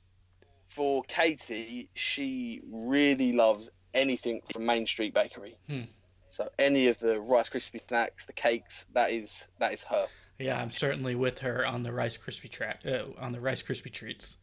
for 0.68 1.04
Katie, 1.04 1.90
she 1.94 2.62
really 2.72 3.34
loves 3.34 3.70
anything 3.94 4.42
from 4.52 4.66
Main 4.66 4.86
Street 4.86 5.14
Bakery. 5.14 5.58
Hmm. 5.68 5.84
So 6.28 6.50
any 6.58 6.88
of 6.88 6.98
the 7.00 7.20
Rice 7.20 7.50
Krispie 7.50 7.86
snacks, 7.88 8.26
the 8.26 8.34
cakes, 8.34 8.88
that 8.94 9.12
is 9.12 9.48
that 9.60 9.74
is 9.74 9.84
her. 9.84 10.08
Yeah, 10.40 10.60
I'm 10.60 10.72
certainly 10.72 11.14
with 11.14 11.40
her 11.40 11.66
on 11.66 11.84
the 11.84 11.94
Rice 11.94 12.18
Krispie 12.18 12.50
track 12.50 12.82
uh, 12.86 13.04
on 13.20 13.34
the 13.34 13.40
Rice 13.40 13.62
Krispie 13.62 13.92
treats. 13.92 14.38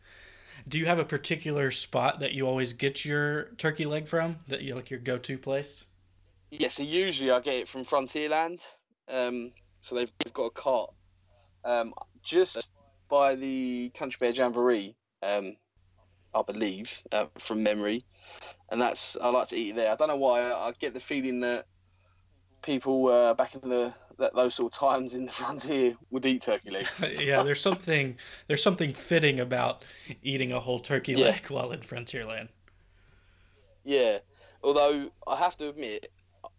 Do 0.68 0.78
you 0.78 0.86
have 0.86 0.98
a 0.98 1.04
particular 1.04 1.70
spot 1.70 2.20
that 2.20 2.32
you 2.32 2.46
always 2.46 2.74
get 2.74 3.04
your 3.04 3.44
turkey 3.56 3.86
leg 3.86 4.06
from? 4.06 4.38
That 4.46 4.62
you 4.62 4.74
like 4.74 4.90
your 4.90 5.00
go-to 5.00 5.36
place? 5.36 5.84
Yeah, 6.50 6.68
so 6.68 6.82
usually 6.82 7.30
I 7.30 7.40
get 7.40 7.54
it 7.54 7.68
from 7.68 7.82
Frontierland. 7.82 8.60
Um, 9.08 9.52
so 9.80 9.94
they've, 9.94 10.12
they've 10.18 10.32
got 10.32 10.46
a 10.46 10.50
cart 10.50 10.90
um, 11.64 11.92
just 12.22 12.68
by 13.08 13.34
the 13.34 13.90
Country 13.94 14.18
Bear 14.20 14.32
Jamboree, 14.32 14.94
um, 15.22 15.56
I 16.34 16.42
believe, 16.42 17.02
uh, 17.12 17.26
from 17.38 17.62
memory. 17.62 18.02
And 18.70 18.80
that's 18.80 19.16
I 19.16 19.28
like 19.30 19.48
to 19.48 19.56
eat 19.56 19.70
it 19.70 19.76
there. 19.76 19.92
I 19.92 19.96
don't 19.96 20.08
know 20.08 20.16
why. 20.16 20.42
I, 20.42 20.68
I 20.68 20.72
get 20.78 20.94
the 20.94 21.00
feeling 21.00 21.40
that 21.40 21.66
people 22.62 23.08
uh, 23.08 23.34
back 23.34 23.54
in 23.54 23.68
the 23.68 23.94
that 24.18 24.34
those 24.34 24.54
sort 24.54 24.72
of 24.72 24.78
times 24.78 25.14
in 25.14 25.24
the 25.24 25.32
frontier 25.32 25.96
would 26.10 26.26
eat 26.26 26.42
turkey 26.42 26.70
legs. 26.70 27.02
yeah, 27.24 27.42
there's 27.42 27.60
something 27.60 28.16
there's 28.46 28.62
something 28.62 28.92
fitting 28.94 29.40
about 29.40 29.84
eating 30.22 30.52
a 30.52 30.60
whole 30.60 30.78
turkey 30.78 31.14
Yeah. 31.14 31.26
leg 31.26 31.46
while 31.48 31.72
in 31.72 31.80
Frontierland. 31.80 32.48
Yeah, 33.84 34.18
although 34.62 35.10
I 35.26 35.36
have 35.36 35.56
to 35.56 35.68
admit, 35.70 36.12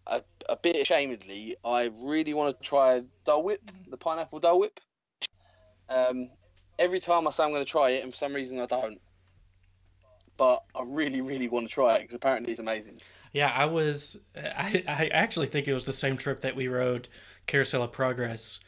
a, 0.07 0.21
a 0.49 0.57
bit 0.57 0.75
ashamedly, 0.75 1.55
I 1.63 1.91
really 2.01 2.33
want 2.33 2.57
to 2.57 2.63
try 2.67 3.03
Dole 3.25 3.43
Whip, 3.43 3.71
the 3.89 3.97
pineapple 3.97 4.39
Dole 4.39 4.59
Whip. 4.59 4.79
Um, 5.89 6.29
every 6.79 6.99
time 6.99 7.27
I 7.27 7.31
say 7.31 7.43
I'm 7.43 7.51
going 7.51 7.63
to 7.63 7.69
try 7.69 7.91
it, 7.91 8.03
and 8.03 8.11
for 8.11 8.17
some 8.17 8.33
reason 8.33 8.59
I 8.59 8.65
don't. 8.65 8.99
But 10.37 10.63
I 10.75 10.83
really, 10.85 11.21
really 11.21 11.47
want 11.47 11.67
to 11.67 11.73
try 11.73 11.95
it 11.95 12.01
because 12.01 12.15
apparently 12.15 12.51
it's 12.51 12.59
amazing. 12.59 12.99
Yeah, 13.33 13.51
I 13.55 13.65
was. 13.65 14.17
I, 14.35 14.83
I 14.87 15.07
actually 15.07 15.47
think 15.47 15.67
it 15.67 15.73
was 15.73 15.85
the 15.85 15.93
same 15.93 16.17
trip 16.17 16.41
that 16.41 16.55
we 16.55 16.67
rode 16.67 17.07
Carousel 17.47 17.83
of 17.83 17.91
Progress. 17.91 18.59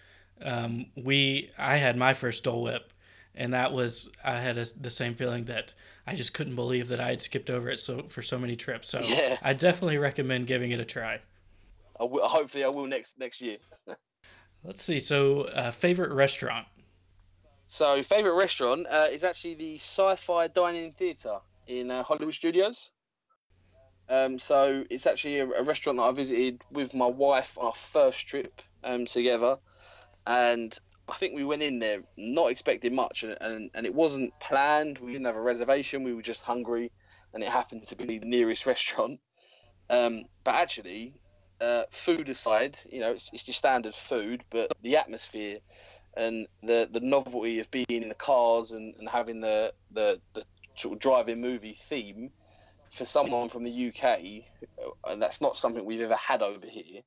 Um, 0.41 0.87
we 0.95 1.49
I 1.57 1.77
had 1.77 1.97
my 1.97 2.13
first 2.13 2.43
Dole 2.43 2.63
Whip, 2.63 2.93
and 3.33 3.53
that 3.53 3.73
was 3.73 4.09
I 4.23 4.39
had 4.39 4.57
a, 4.57 4.65
the 4.79 4.91
same 4.91 5.15
feeling 5.15 5.45
that 5.45 5.73
I 6.05 6.15
just 6.15 6.33
couldn't 6.33 6.55
believe 6.55 6.89
that 6.89 6.99
I 6.99 7.09
had 7.09 7.21
skipped 7.21 7.49
over 7.49 7.69
it 7.69 7.79
so 7.79 8.03
for 8.09 8.21
so 8.21 8.37
many 8.37 8.55
trips. 8.55 8.89
So 8.89 8.99
Yeah. 9.01 9.37
I 9.41 9.53
definitely 9.53 9.97
recommend 9.97 10.47
giving 10.47 10.71
it 10.71 10.79
a 10.79 10.85
try. 10.85 11.21
I 11.99 12.03
will, 12.05 12.27
hopefully, 12.27 12.63
I 12.63 12.69
will 12.69 12.87
next 12.87 13.17
next 13.19 13.39
year. 13.41 13.57
Let's 14.63 14.81
see. 14.81 14.99
So, 14.99 15.41
uh, 15.41 15.71
favorite 15.71 16.11
restaurant? 16.11 16.67
So, 17.67 18.01
favorite 18.03 18.35
restaurant 18.35 18.87
uh, 18.89 19.07
is 19.11 19.23
actually 19.23 19.55
the 19.55 19.75
Sci-Fi 19.75 20.47
Dine-In 20.47 20.91
Theatre 20.91 21.39
in 21.67 21.91
uh, 21.91 22.03
Hollywood 22.03 22.33
Studios. 22.33 22.91
Um, 24.09 24.37
so 24.37 24.83
it's 24.89 25.07
actually 25.07 25.39
a, 25.39 25.49
a 25.49 25.63
restaurant 25.63 25.97
that 25.97 26.03
I 26.03 26.11
visited 26.11 26.61
with 26.71 26.93
my 26.93 27.05
wife 27.05 27.57
on 27.57 27.67
our 27.67 27.73
first 27.73 28.27
trip 28.27 28.61
um, 28.83 29.05
together, 29.05 29.57
and 30.27 30.77
I 31.07 31.13
think 31.13 31.35
we 31.35 31.43
went 31.43 31.63
in 31.63 31.79
there 31.79 32.03
not 32.17 32.51
expecting 32.51 32.95
much, 32.95 33.23
and, 33.23 33.37
and 33.41 33.69
and 33.73 33.85
it 33.85 33.93
wasn't 33.93 34.37
planned. 34.39 34.99
We 34.99 35.11
didn't 35.11 35.25
have 35.25 35.35
a 35.35 35.41
reservation. 35.41 36.03
We 36.03 36.13
were 36.13 36.21
just 36.21 36.41
hungry, 36.41 36.91
and 37.33 37.43
it 37.43 37.49
happened 37.49 37.87
to 37.87 37.95
be 37.95 38.19
the 38.19 38.25
nearest 38.25 38.65
restaurant. 38.73 39.19
Um, 39.89 40.25
but 40.43 40.55
actually, 40.55 41.15
uh, 41.59 41.83
food 41.91 42.29
aside, 42.29 42.79
you 42.89 42.99
know, 42.99 43.11
it's, 43.11 43.31
it's 43.33 43.47
your 43.47 43.53
standard 43.53 43.95
food, 43.95 44.43
but 44.49 44.71
the 44.81 44.97
atmosphere 44.97 45.59
and 46.15 46.47
the 46.61 46.87
the 46.91 46.99
novelty 46.99 47.59
of 47.59 47.71
being 47.71 47.85
in 47.89 48.09
the 48.09 48.15
cars 48.15 48.71
and, 48.71 48.95
and 48.99 49.09
having 49.09 49.41
the, 49.41 49.73
the 49.91 50.21
the 50.33 50.45
sort 50.75 50.93
of 50.93 50.99
driving 50.99 51.41
movie 51.41 51.73
theme 51.73 52.31
for 52.89 53.05
someone 53.05 53.49
from 53.49 53.63
the 53.63 53.87
UK, 53.87 54.19
and 55.07 55.21
that's 55.21 55.41
not 55.41 55.57
something 55.57 55.83
we've 55.83 56.01
ever 56.01 56.15
had 56.15 56.41
over 56.41 56.67
here. 56.67 57.01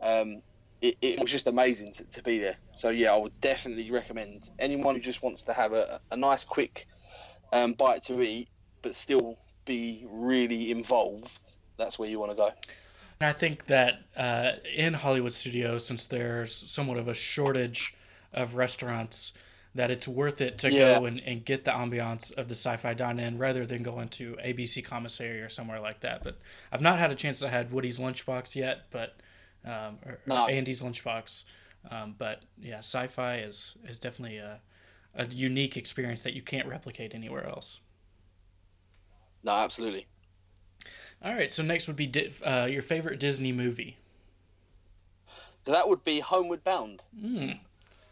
Um, 0.00 0.42
it, 0.80 0.96
it 1.02 1.20
was 1.20 1.30
just 1.30 1.46
amazing 1.46 1.92
to, 1.94 2.04
to 2.04 2.22
be 2.22 2.38
there. 2.38 2.56
So 2.74 2.90
yeah, 2.90 3.12
I 3.12 3.16
would 3.16 3.34
definitely 3.40 3.90
recommend 3.90 4.48
anyone 4.58 4.94
who 4.94 5.00
just 5.00 5.22
wants 5.22 5.44
to 5.44 5.52
have 5.52 5.72
a, 5.72 6.00
a 6.10 6.16
nice, 6.16 6.44
quick 6.44 6.86
um, 7.52 7.72
bite 7.72 8.04
to 8.04 8.20
eat, 8.22 8.48
but 8.82 8.94
still 8.94 9.36
be 9.66 10.06
really 10.08 10.70
involved. 10.70 11.30
That's 11.78 11.98
where 11.98 12.08
you 12.08 12.18
want 12.18 12.32
to 12.32 12.36
go. 12.36 12.50
And 13.20 13.28
I 13.28 13.32
think 13.32 13.66
that 13.66 14.00
uh, 14.16 14.52
in 14.74 14.94
Hollywood 14.94 15.32
studios, 15.32 15.86
since 15.86 16.06
there's 16.06 16.54
somewhat 16.70 16.98
of 16.98 17.08
a 17.08 17.14
shortage 17.14 17.94
of 18.32 18.54
restaurants, 18.54 19.32
that 19.74 19.90
it's 19.90 20.08
worth 20.08 20.40
it 20.40 20.58
to 20.58 20.70
Yeah. 20.70 21.00
go 21.00 21.04
and, 21.04 21.20
and 21.20 21.44
get 21.44 21.64
the 21.64 21.70
ambiance 21.70 22.32
of 22.36 22.48
the 22.48 22.54
sci-fi 22.54 22.94
dine-in 22.94 23.38
rather 23.38 23.66
than 23.66 23.82
going 23.82 24.08
to 24.08 24.36
ABC 24.44 24.84
Commissary 24.84 25.40
or 25.40 25.48
somewhere 25.48 25.80
like 25.80 26.00
that. 26.00 26.22
But 26.24 26.38
I've 26.72 26.80
not 26.80 26.98
had 26.98 27.10
a 27.10 27.14
chance 27.14 27.38
to 27.40 27.48
have 27.48 27.72
Woody's 27.72 27.98
Lunchbox 27.98 28.54
yet, 28.54 28.86
but 28.90 29.16
um, 29.64 29.98
or, 30.04 30.20
or 30.28 30.50
Andy's 30.50 30.82
Lunchbox. 30.82 31.44
Um, 31.90 32.14
but 32.18 32.42
yeah, 32.60 32.78
sci-fi 32.78 33.36
is 33.36 33.76
is 33.86 33.98
definitely 33.98 34.38
a 34.38 34.60
a 35.14 35.26
unique 35.26 35.76
experience 35.76 36.22
that 36.22 36.34
you 36.34 36.42
can't 36.42 36.66
replicate 36.68 37.14
anywhere 37.14 37.46
else. 37.46 37.80
No, 39.42 39.52
absolutely. 39.52 40.06
All 41.22 41.32
right, 41.32 41.50
so 41.50 41.62
next 41.62 41.86
would 41.88 41.96
be 41.96 42.06
di- 42.06 42.30
uh, 42.44 42.66
your 42.66 42.82
favorite 42.82 43.18
Disney 43.18 43.52
movie. 43.52 43.98
So 45.64 45.72
that 45.72 45.88
would 45.88 46.04
be 46.04 46.20
Homeward 46.20 46.62
Bound. 46.62 47.04
Mm. 47.20 47.58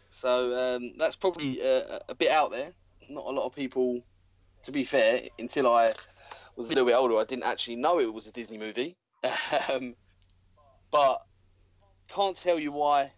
So 0.09 0.75
um, 0.75 0.93
that's 0.97 1.15
probably 1.15 1.61
uh, 1.61 1.99
a 2.09 2.15
bit 2.15 2.31
out 2.31 2.51
there. 2.51 2.73
Not 3.09 3.25
a 3.25 3.29
lot 3.29 3.45
of 3.45 3.55
people, 3.55 4.01
to 4.63 4.71
be 4.71 4.83
fair, 4.83 5.21
until 5.39 5.73
I 5.73 5.87
was 6.55 6.67
a 6.67 6.69
little 6.69 6.85
bit 6.85 6.95
older, 6.95 7.15
I 7.17 7.23
didn't 7.23 7.45
actually 7.45 7.77
know 7.77 7.99
it 7.99 8.13
was 8.13 8.27
a 8.27 8.31
Disney 8.31 8.57
movie. 8.57 8.97
um, 9.73 9.95
but 10.91 11.23
can't 12.07 12.35
tell 12.35 12.59
you 12.59 12.71
why. 12.71 13.11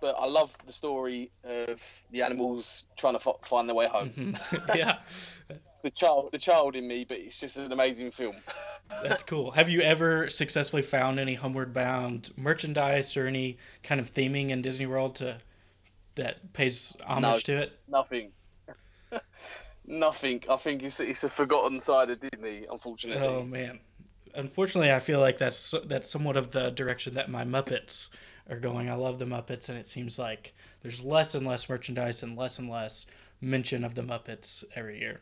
But 0.00 0.14
I 0.18 0.26
love 0.26 0.56
the 0.66 0.72
story 0.72 1.32
of 1.42 1.82
the 2.12 2.22
animals 2.22 2.86
trying 2.96 3.18
to 3.18 3.32
find 3.42 3.68
their 3.68 3.74
way 3.74 3.88
home. 3.88 4.10
Mhm. 4.10 4.76
yeah, 4.76 4.98
It's 5.48 5.80
the 5.80 5.90
child, 5.90 6.28
the 6.30 6.38
child 6.38 6.76
in 6.76 6.86
me, 6.86 7.04
but 7.04 7.18
it's 7.18 7.40
just 7.40 7.56
an 7.56 7.72
amazing 7.72 8.10
film. 8.12 8.36
that's 9.02 9.24
cool. 9.24 9.50
Have 9.52 9.68
you 9.68 9.80
ever 9.80 10.28
successfully 10.28 10.82
found 10.82 11.18
any 11.18 11.34
Homeward 11.34 11.72
Bound 11.74 12.30
merchandise 12.36 13.16
or 13.16 13.26
any 13.26 13.56
kind 13.82 14.00
of 14.00 14.12
theming 14.12 14.50
in 14.50 14.62
Disney 14.62 14.86
World 14.86 15.16
to 15.16 15.38
that 16.14 16.52
pays 16.52 16.94
homage 17.04 17.22
No. 17.22 17.38
to 17.40 17.62
it? 17.62 17.78
Nothing. 17.88 18.30
Nothing. 19.88 20.42
I 20.50 20.56
think 20.56 20.82
it's 20.82 20.98
it's 21.00 21.22
a 21.24 21.28
forgotten 21.28 21.80
side 21.80 22.10
of 22.10 22.18
Disney, 22.20 22.66
unfortunately. 22.70 23.26
Oh 23.26 23.44
man. 23.44 23.78
Unfortunately, 24.36 24.92
I 24.92 25.00
feel 25.00 25.20
like 25.20 25.38
that's 25.38 25.74
that's 25.86 26.10
somewhat 26.10 26.36
of 26.36 26.50
the 26.50 26.70
direction 26.70 27.14
that 27.14 27.30
my 27.30 27.44
Muppets 27.44 28.08
are 28.48 28.60
going. 28.60 28.90
I 28.90 28.94
love 28.94 29.18
the 29.18 29.24
Muppets, 29.24 29.68
and 29.68 29.78
it 29.78 29.86
seems 29.86 30.18
like 30.18 30.54
there's 30.82 31.02
less 31.02 31.34
and 31.34 31.46
less 31.46 31.68
merchandise 31.68 32.22
and 32.22 32.36
less 32.36 32.58
and 32.58 32.70
less 32.70 33.06
mention 33.40 33.84
of 33.84 33.94
the 33.94 34.02
Muppets 34.02 34.62
every 34.74 35.00
year. 35.00 35.20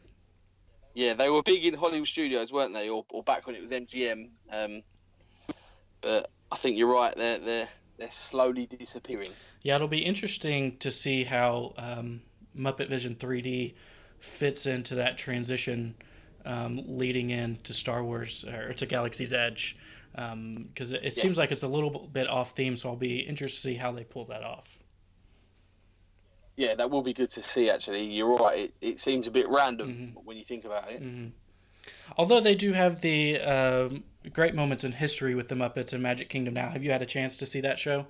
Yeah, 0.94 1.14
they 1.14 1.30
were 1.30 1.42
big 1.42 1.64
in 1.64 1.74
Hollywood 1.74 2.06
studios, 2.06 2.52
weren't 2.52 2.74
they? 2.74 2.88
Or, 2.88 3.04
or 3.10 3.22
back 3.22 3.46
when 3.46 3.56
it 3.56 3.60
was 3.60 3.72
MGM. 3.72 4.30
Um, 4.52 4.82
but 6.00 6.30
I 6.52 6.56
think 6.56 6.76
you're 6.76 6.92
right. 6.92 7.14
They're 7.16 7.38
they're 7.38 7.68
they're 7.98 8.10
slowly 8.10 8.66
disappearing. 8.66 9.30
Yeah, 9.62 9.76
it'll 9.76 9.88
be 9.88 10.04
interesting 10.04 10.76
to 10.78 10.90
see 10.90 11.24
how 11.24 11.74
um, 11.78 12.22
Muppet 12.56 12.88
Vision 12.88 13.14
3D 13.14 13.74
fits 14.18 14.66
into 14.66 14.94
that 14.96 15.18
transition 15.18 15.94
um, 16.44 16.82
leading 16.86 17.30
into 17.30 17.72
Star 17.72 18.02
Wars 18.04 18.44
or 18.44 18.72
to 18.74 18.86
Galaxy's 18.86 19.32
Edge. 19.32 19.76
Because 20.12 20.92
it, 20.92 21.00
it 21.04 21.16
seems 21.16 21.36
like 21.36 21.50
it's 21.50 21.64
a 21.64 21.68
little 21.68 22.08
bit 22.12 22.28
off 22.28 22.52
theme, 22.52 22.76
so 22.76 22.90
I'll 22.90 22.96
be 22.96 23.18
interested 23.18 23.62
to 23.62 23.62
see 23.62 23.74
how 23.74 23.90
they 23.90 24.04
pull 24.04 24.24
that 24.26 24.44
off. 24.44 24.78
Yeah, 26.56 26.76
that 26.76 26.88
will 26.88 27.02
be 27.02 27.12
good 27.12 27.30
to 27.30 27.42
see. 27.42 27.68
Actually, 27.68 28.04
you're 28.04 28.36
right. 28.36 28.58
It, 28.58 28.74
it 28.80 29.00
seems 29.00 29.26
a 29.26 29.30
bit 29.32 29.48
random 29.48 30.16
when 30.24 30.36
you 30.36 30.44
think 30.44 30.64
about 30.64 30.90
it. 30.90 31.00
hmm 31.00 31.26
Although 32.16 32.40
they 32.40 32.54
do 32.54 32.72
have 32.72 33.00
the 33.00 33.40
um, 33.40 34.04
great 34.32 34.54
moments 34.54 34.84
in 34.84 34.92
history 34.92 35.34
with 35.34 35.48
the 35.48 35.54
Muppets 35.54 35.92
and 35.92 36.02
Magic 36.02 36.28
Kingdom 36.28 36.54
now. 36.54 36.70
Have 36.70 36.82
you 36.82 36.90
had 36.90 37.02
a 37.02 37.06
chance 37.06 37.36
to 37.38 37.46
see 37.46 37.60
that 37.60 37.78
show? 37.78 38.06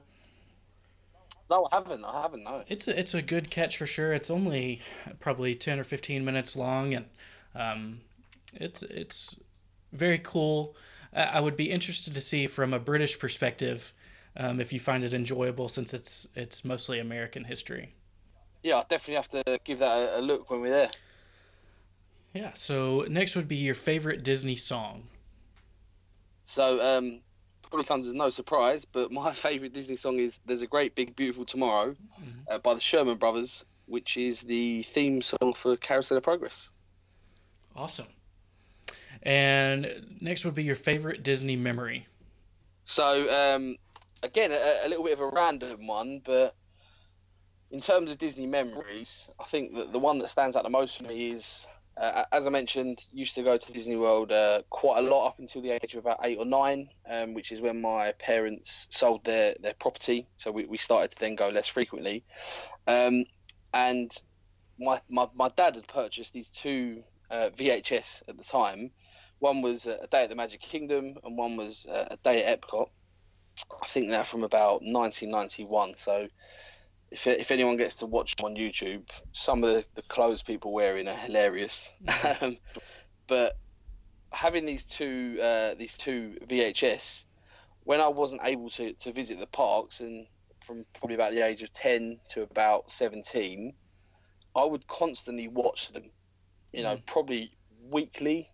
No, 1.51 1.67
I 1.73 1.77
haven't. 1.77 2.05
I 2.05 2.23
haven't. 2.23 2.45
No. 2.45 2.63
It's 2.69 2.87
a, 2.87 2.99
it's 2.99 3.15
a 3.15 3.23
good 3.23 3.51
catch 3.51 3.77
for 3.79 3.87
sure. 3.87 4.13
It's 4.13 4.31
only 4.31 4.83
probably 5.21 5.55
ten 5.55 5.81
or 5.81 5.85
fifteen 5.85 6.25
minutes 6.25 6.55
long, 6.55 6.95
and 6.95 7.07
um, 7.55 8.01
it's 8.57 8.83
it's 8.83 9.37
very 9.93 10.19
cool. 10.19 10.77
I 11.13 11.25
I 11.25 11.41
would 11.41 11.57
be 11.57 11.71
interested 11.71 12.15
to 12.15 12.21
see 12.21 12.47
from 12.47 12.75
a 12.75 12.79
British 12.79 13.19
perspective 13.19 13.93
um, 14.37 14.61
if 14.61 14.73
you 14.73 14.81
find 14.81 15.05
it 15.05 15.15
enjoyable, 15.15 15.69
since 15.69 15.95
it's 15.95 16.27
it's 16.35 16.65
mostly 16.65 16.99
American 16.99 17.45
history. 17.45 17.95
Yeah, 18.63 18.79
I 18.79 18.85
definitely 18.89 19.17
have 19.17 19.29
to 19.29 19.61
give 19.65 19.79
that 19.81 19.97
a, 19.97 20.21
a 20.21 20.23
look 20.23 20.51
when 20.51 20.61
we're 20.61 20.71
there. 20.71 20.91
Yeah. 22.33 22.53
So 22.55 23.07
next 23.09 23.37
would 23.37 23.49
be 23.49 23.57
your 23.57 23.75
favorite 23.75 24.23
Disney 24.23 24.57
song. 24.57 25.05
So 26.45 26.99
um, 26.99 27.21
probably 27.63 27.87
comes 27.87 28.07
as 28.07 28.15
no 28.15 28.31
surprise, 28.31 28.85
but 28.85 29.13
my 29.13 29.33
favourite 29.47 29.73
Disney 29.73 29.97
song 29.97 30.19
is 30.19 30.41
"There's 30.47 30.63
a 30.63 30.67
Great 30.67 30.95
Big 30.95 31.15
Beautiful 31.15 31.45
Tomorrow" 31.45 31.95
uh, 32.51 32.59
by 32.59 32.75
the 32.75 32.81
Sherman 32.81 33.17
Brothers, 33.17 33.65
which 33.87 34.17
is 34.17 34.43
the 34.43 34.83
theme 34.83 35.23
song 35.23 35.53
for 35.55 35.77
Carousel 35.77 36.19
of 36.19 36.25
Progress. 36.25 36.71
Awesome. 37.77 38.07
And 39.25 40.19
next 40.21 40.45
would 40.45 40.55
be 40.55 40.65
your 40.65 40.77
favorite 40.77 41.23
Disney 41.23 41.57
memory. 41.57 42.07
So 42.85 43.55
um, 43.55 43.77
again, 44.23 44.53
a, 44.53 44.87
a 44.87 44.89
little 44.89 45.05
bit 45.05 45.15
of 45.15 45.21
a 45.21 45.29
random 45.29 45.87
one, 45.87 46.21
but 46.25 46.55
in 47.71 47.81
terms 47.81 48.11
of 48.11 48.19
Disney 48.19 48.47
memories, 48.47 49.29
I 49.41 49.45
think 49.45 49.75
that 49.75 49.93
the 49.93 49.99
one 49.99 50.19
that 50.19 50.29
stands 50.29 50.57
out 50.57 50.63
the 50.63 50.71
most 50.71 50.99
for 50.99 51.05
me 51.05 51.31
is, 51.31 51.67
uh, 51.97 52.25
as 52.31 52.47
I 52.47 52.51
mentioned, 52.51 53.03
used 53.13 53.35
to 53.37 53.43
go 53.43 53.57
to 53.57 53.73
Disney 53.73 53.97
World 53.97 54.31
uh, 54.31 54.63
quite 54.71 54.99
a 54.99 55.09
lot 55.09 55.27
up 55.27 55.39
until 55.39 55.63
the 55.63 55.71
age 55.71 55.95
of 55.95 56.01
about 56.01 56.21
eight 56.23 56.39
or 56.39 56.45
nine, 56.45 56.91
um, 57.11 57.35
which 57.35 57.51
is 57.51 57.61
when 57.61 57.81
my 57.81 58.13
parents 58.13 58.87
sold 58.91 59.25
their, 59.25 59.55
their 59.61 59.75
property. 59.75 60.27
So 60.37 60.53
we, 60.53 60.67
we 60.67 60.77
started 60.77 61.11
to 61.13 61.19
then 61.19 61.35
go 61.35 61.49
less 61.49 61.67
frequently. 61.67 62.25
Um, 62.87 63.25
and 63.73 64.15
my, 64.79 65.01
my, 65.09 65.29
my 65.35 65.49
dad 65.57 65.77
had 65.77 65.89
purchased 65.89 66.33
these 66.33 66.51
two 66.51 67.03
uh, 67.35 67.51
VHS 67.51 68.29
at 68.29 68.39
the 68.39 68.45
time. 68.45 68.91
One 69.41 69.63
was 69.63 69.87
uh, 69.87 69.99
A 70.03 70.07
Day 70.07 70.23
at 70.23 70.31
the 70.31 70.37
Magic 70.37 70.61
Kingdom, 70.61 71.17
and 71.25 71.37
one 71.37 71.57
was 71.57 71.87
uh, 71.87 72.09
A 72.11 72.17
Day 72.19 72.45
at 72.45 72.61
Epcot. 72.61 72.89
I 73.83 73.87
think 73.87 74.09
they're 74.09 74.25
from 74.25 74.45
about 74.45 74.83
1991. 74.83 75.97
So 75.97 76.29
if, 77.11 77.27
if 77.27 77.51
anyone 77.51 77.77
gets 77.77 77.97
to 77.97 78.07
watch 78.07 78.37
them 78.37 78.47
on 78.47 78.57
YouTube, 78.57 79.09
some 79.33 79.65
of 79.65 79.71
the, 79.71 79.85
the 79.95 80.03
clothes 80.03 80.43
people 80.43 80.73
wearing 80.73 81.09
are 81.09 81.15
hilarious. 81.15 81.95
Um, 82.41 82.59
but 83.27 83.57
having 84.31 84.67
these 84.67 84.85
two 84.85 85.39
uh, 85.41 85.75
these 85.79 85.95
two 85.95 86.37
VHS, 86.47 87.25
when 87.85 88.01
I 88.01 88.09
wasn't 88.09 88.43
able 88.45 88.69
to, 88.71 88.93
to 88.93 89.13
visit 89.13 89.39
the 89.39 89.47
parks, 89.47 90.01
and 90.01 90.27
from 90.61 90.85
probably 90.99 91.15
about 91.15 91.33
the 91.33 91.43
age 91.43 91.63
of 91.63 91.73
10 91.73 92.19
to 92.31 92.43
about 92.43 92.91
17, 92.91 93.75
I 94.57 94.65
would 94.65 94.87
constantly 94.87 95.49
watch 95.49 95.93
them. 95.93 96.11
You 96.77 96.83
know, 96.83 96.97
probably 97.07 97.57
weekly. 97.89 98.51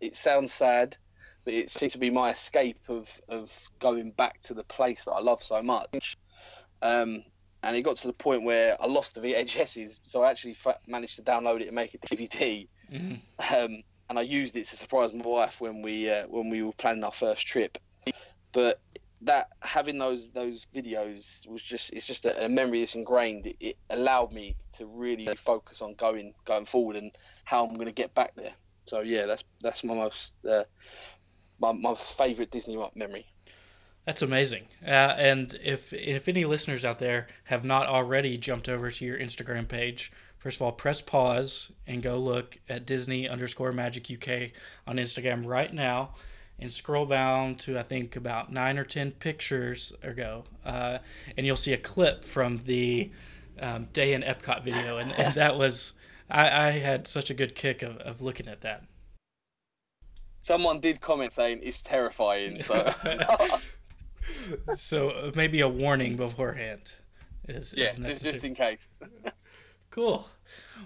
It 0.00 0.16
sounds 0.16 0.52
sad, 0.52 0.96
but 1.44 1.54
it 1.54 1.70
seemed 1.70 1.92
to 1.92 1.98
be 1.98 2.10
my 2.10 2.30
escape 2.30 2.80
of, 2.88 3.08
of 3.28 3.50
going 3.78 4.10
back 4.10 4.40
to 4.42 4.54
the 4.54 4.64
place 4.64 5.04
that 5.04 5.12
I 5.12 5.20
love 5.20 5.42
so 5.42 5.62
much. 5.62 6.16
Um, 6.82 7.24
and 7.62 7.74
it 7.76 7.82
got 7.82 7.96
to 7.96 8.06
the 8.08 8.12
point 8.12 8.42
where 8.44 8.76
I 8.80 8.86
lost 8.86 9.14
the 9.14 9.22
VHSs, 9.22 10.00
so 10.02 10.22
I 10.22 10.30
actually 10.30 10.54
fa- 10.54 10.78
managed 10.86 11.16
to 11.16 11.22
download 11.22 11.60
it 11.62 11.68
and 11.68 11.76
make 11.76 11.94
a 11.94 11.98
DVD. 11.98 12.66
Mhm. 12.92 13.20
Um, 13.38 13.82
and 14.10 14.18
I 14.18 14.22
used 14.22 14.54
it 14.56 14.66
to 14.68 14.76
surprise 14.76 15.14
my 15.14 15.24
wife 15.24 15.60
when 15.62 15.80
we 15.80 16.10
uh, 16.10 16.26
when 16.28 16.50
we 16.50 16.62
were 16.62 16.72
planning 16.72 17.04
our 17.04 17.12
first 17.12 17.46
trip. 17.46 17.78
But 18.52 18.78
that 19.24 19.48
having 19.60 19.98
those 19.98 20.28
those 20.30 20.66
videos 20.74 21.46
was 21.48 21.62
just 21.62 21.92
it's 21.92 22.06
just 22.06 22.24
a, 22.24 22.44
a 22.44 22.48
memory 22.48 22.80
that's 22.80 22.94
ingrained. 22.94 23.46
It, 23.46 23.56
it 23.60 23.76
allowed 23.90 24.32
me 24.32 24.54
to 24.72 24.86
really 24.86 25.26
focus 25.36 25.82
on 25.82 25.94
going 25.94 26.34
going 26.44 26.66
forward 26.66 26.96
and 26.96 27.10
how 27.44 27.66
I'm 27.66 27.74
going 27.74 27.86
to 27.86 27.92
get 27.92 28.14
back 28.14 28.34
there. 28.36 28.52
So 28.84 29.00
yeah, 29.00 29.26
that's 29.26 29.44
that's 29.62 29.82
my 29.82 29.94
most 29.94 30.34
uh, 30.44 30.64
my 31.58 31.72
my 31.72 31.94
favorite 31.94 32.50
Disney 32.50 32.78
memory. 32.94 33.26
That's 34.04 34.20
amazing. 34.20 34.68
Uh, 34.84 35.14
and 35.16 35.58
if 35.64 35.92
if 35.92 36.28
any 36.28 36.44
listeners 36.44 36.84
out 36.84 36.98
there 36.98 37.26
have 37.44 37.64
not 37.64 37.86
already 37.86 38.36
jumped 38.36 38.68
over 38.68 38.90
to 38.90 39.04
your 39.04 39.18
Instagram 39.18 39.66
page, 39.66 40.12
first 40.36 40.58
of 40.58 40.62
all, 40.62 40.72
press 40.72 41.00
pause 41.00 41.72
and 41.86 42.02
go 42.02 42.18
look 42.18 42.58
at 42.68 42.84
Disney 42.84 43.26
underscore 43.26 43.72
Magic 43.72 44.10
UK 44.10 44.52
on 44.86 44.96
Instagram 44.96 45.46
right 45.46 45.72
now, 45.72 46.10
and 46.58 46.72
scroll 46.72 47.06
down 47.06 47.56
to 47.56 47.78
I 47.78 47.82
think 47.82 48.16
about 48.16 48.52
nine 48.52 48.78
or 48.78 48.84
ten 48.84 49.10
pictures 49.12 49.92
ago, 50.02 50.44
uh, 50.64 50.98
and 51.36 51.46
you'll 51.46 51.56
see 51.56 51.72
a 51.72 51.78
clip 51.78 52.24
from 52.24 52.58
the 52.58 53.10
um, 53.60 53.84
day 53.92 54.12
in 54.12 54.22
Epcot 54.22 54.64
video, 54.64 54.98
and, 54.98 55.12
and 55.18 55.34
that 55.34 55.56
was 55.58 55.92
I, 56.30 56.68
I, 56.68 56.70
had 56.72 57.06
such 57.06 57.30
a 57.30 57.34
good 57.34 57.54
kick 57.54 57.82
of, 57.82 57.98
of 57.98 58.22
looking 58.22 58.48
at 58.48 58.62
that. 58.62 58.84
Someone 60.42 60.80
did 60.80 61.00
comment 61.00 61.32
saying 61.32 61.60
it's 61.62 61.82
terrifying, 61.82 62.62
so 62.62 62.92
so 64.76 65.10
uh, 65.10 65.30
maybe 65.34 65.60
a 65.60 65.68
warning 65.68 66.16
beforehand. 66.16 66.92
Is, 67.48 67.74
yeah, 67.76 67.90
is 67.90 67.98
just, 67.98 68.24
just 68.24 68.44
in 68.44 68.54
case. 68.54 68.90
cool. 69.90 70.28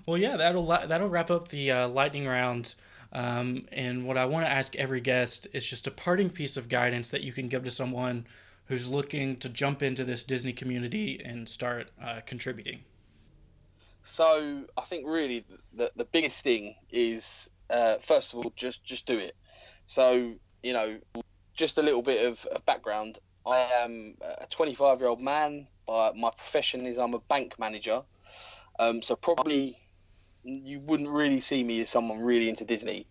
Well, 0.07 0.18
yeah, 0.18 0.37
that'll 0.37 0.66
that'll 0.66 1.09
wrap 1.09 1.31
up 1.31 1.48
the 1.48 1.70
uh, 1.70 1.88
lightning 1.88 2.26
round. 2.26 2.74
Um, 3.12 3.66
and 3.73 4.07
what 4.07 4.18
I 4.18 4.27
want 4.27 4.47
to 4.47 4.51
ask 4.51 4.77
every 4.77 5.01
guest 5.01 5.47
is 5.53 5.64
just 5.64 5.87
a 5.87 5.90
parting 5.90 6.31
piece 6.31 6.57
of 6.57 6.68
guidance 6.68 7.11
that 7.11 7.23
you 7.23 7.33
can 7.33 7.49
give 7.49 7.64
to 7.64 7.71
someone 7.71 8.27
who's 8.66 8.87
looking 8.87 9.37
to 9.38 9.49
jump 9.49 9.83
into 9.83 10.05
this 10.05 10.25
Disney 10.25 10.53
community 10.53 11.21
and 11.25 11.49
start 11.49 11.90
uh, 12.03 12.21
contributing. 12.27 12.81
So 14.03 14.64
I 14.77 14.83
think 14.83 15.07
really 15.07 15.44
the 15.75 15.90
the 15.97 16.05
biggest 16.05 16.42
thing 16.42 16.77
is 16.90 17.51
uh, 17.68 17.97
first 17.99 18.33
of 18.33 18.40
all 18.40 18.53
just 18.57 18.85
just 18.85 19.07
do 19.07 19.18
it. 19.18 19.37
So 19.87 20.35
you 20.62 20.73
know, 20.73 20.99
just 21.55 21.79
a 21.79 21.83
little 21.83 22.03
bit 22.03 22.25
of, 22.27 22.44
of 22.47 22.64
background. 22.66 23.18
I 23.47 23.59
am 23.83 24.16
a 24.21 24.47
25 24.47 25.01
year 25.01 25.09
old 25.09 25.23
man. 25.23 25.66
But 25.88 26.16
my 26.16 26.31
profession 26.31 26.87
is 26.87 26.99
I'm 26.99 27.14
a 27.14 27.18
bank 27.18 27.59
manager. 27.59 28.03
Um, 28.79 29.01
so 29.01 29.16
probably 29.16 29.79
you 30.42 30.81
wouldn't 30.81 31.09
really 31.09 31.40
see 31.40 31.62
me 31.62 31.81
as 31.81 31.90
someone 31.90 32.20
really 32.20 32.48
into 32.48 32.64
Disney. 32.64 33.07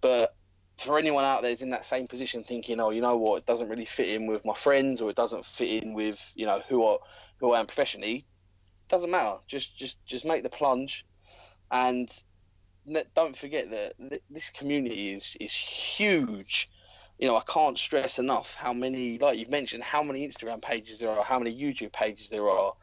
But 0.00 0.32
for 0.76 0.98
anyone 0.98 1.24
out 1.24 1.42
there 1.42 1.50
who's 1.50 1.62
in 1.62 1.70
that 1.70 1.84
same 1.84 2.06
position, 2.06 2.42
thinking, 2.42 2.80
oh, 2.80 2.90
you 2.90 3.00
know 3.00 3.16
what, 3.16 3.38
it 3.38 3.46
doesn't 3.46 3.68
really 3.68 3.84
fit 3.84 4.08
in 4.08 4.26
with 4.26 4.44
my 4.44 4.54
friends, 4.54 5.00
or 5.00 5.10
it 5.10 5.16
doesn't 5.16 5.44
fit 5.44 5.82
in 5.82 5.94
with 5.94 6.32
you 6.34 6.46
know 6.46 6.60
who 6.68 6.84
I 6.84 6.96
who 7.38 7.52
I 7.52 7.60
am 7.60 7.66
professionally, 7.66 8.26
doesn't 8.88 9.10
matter. 9.10 9.36
Just 9.46 9.76
just 9.76 10.04
just 10.04 10.24
make 10.24 10.42
the 10.42 10.50
plunge, 10.50 11.06
and 11.70 12.10
don't 13.14 13.36
forget 13.36 13.70
that 13.70 14.20
this 14.30 14.50
community 14.50 15.12
is 15.12 15.36
is 15.40 15.54
huge. 15.54 16.70
You 17.18 17.28
know, 17.28 17.36
I 17.36 17.42
can't 17.46 17.78
stress 17.78 18.18
enough 18.18 18.56
how 18.56 18.72
many, 18.72 19.18
like 19.18 19.38
you've 19.38 19.48
mentioned, 19.48 19.84
how 19.84 20.02
many 20.02 20.26
Instagram 20.26 20.60
pages 20.60 20.98
there 20.98 21.10
are, 21.10 21.22
how 21.22 21.38
many 21.38 21.54
YouTube 21.54 21.92
pages 21.92 22.28
there 22.28 22.48
are. 22.48 22.74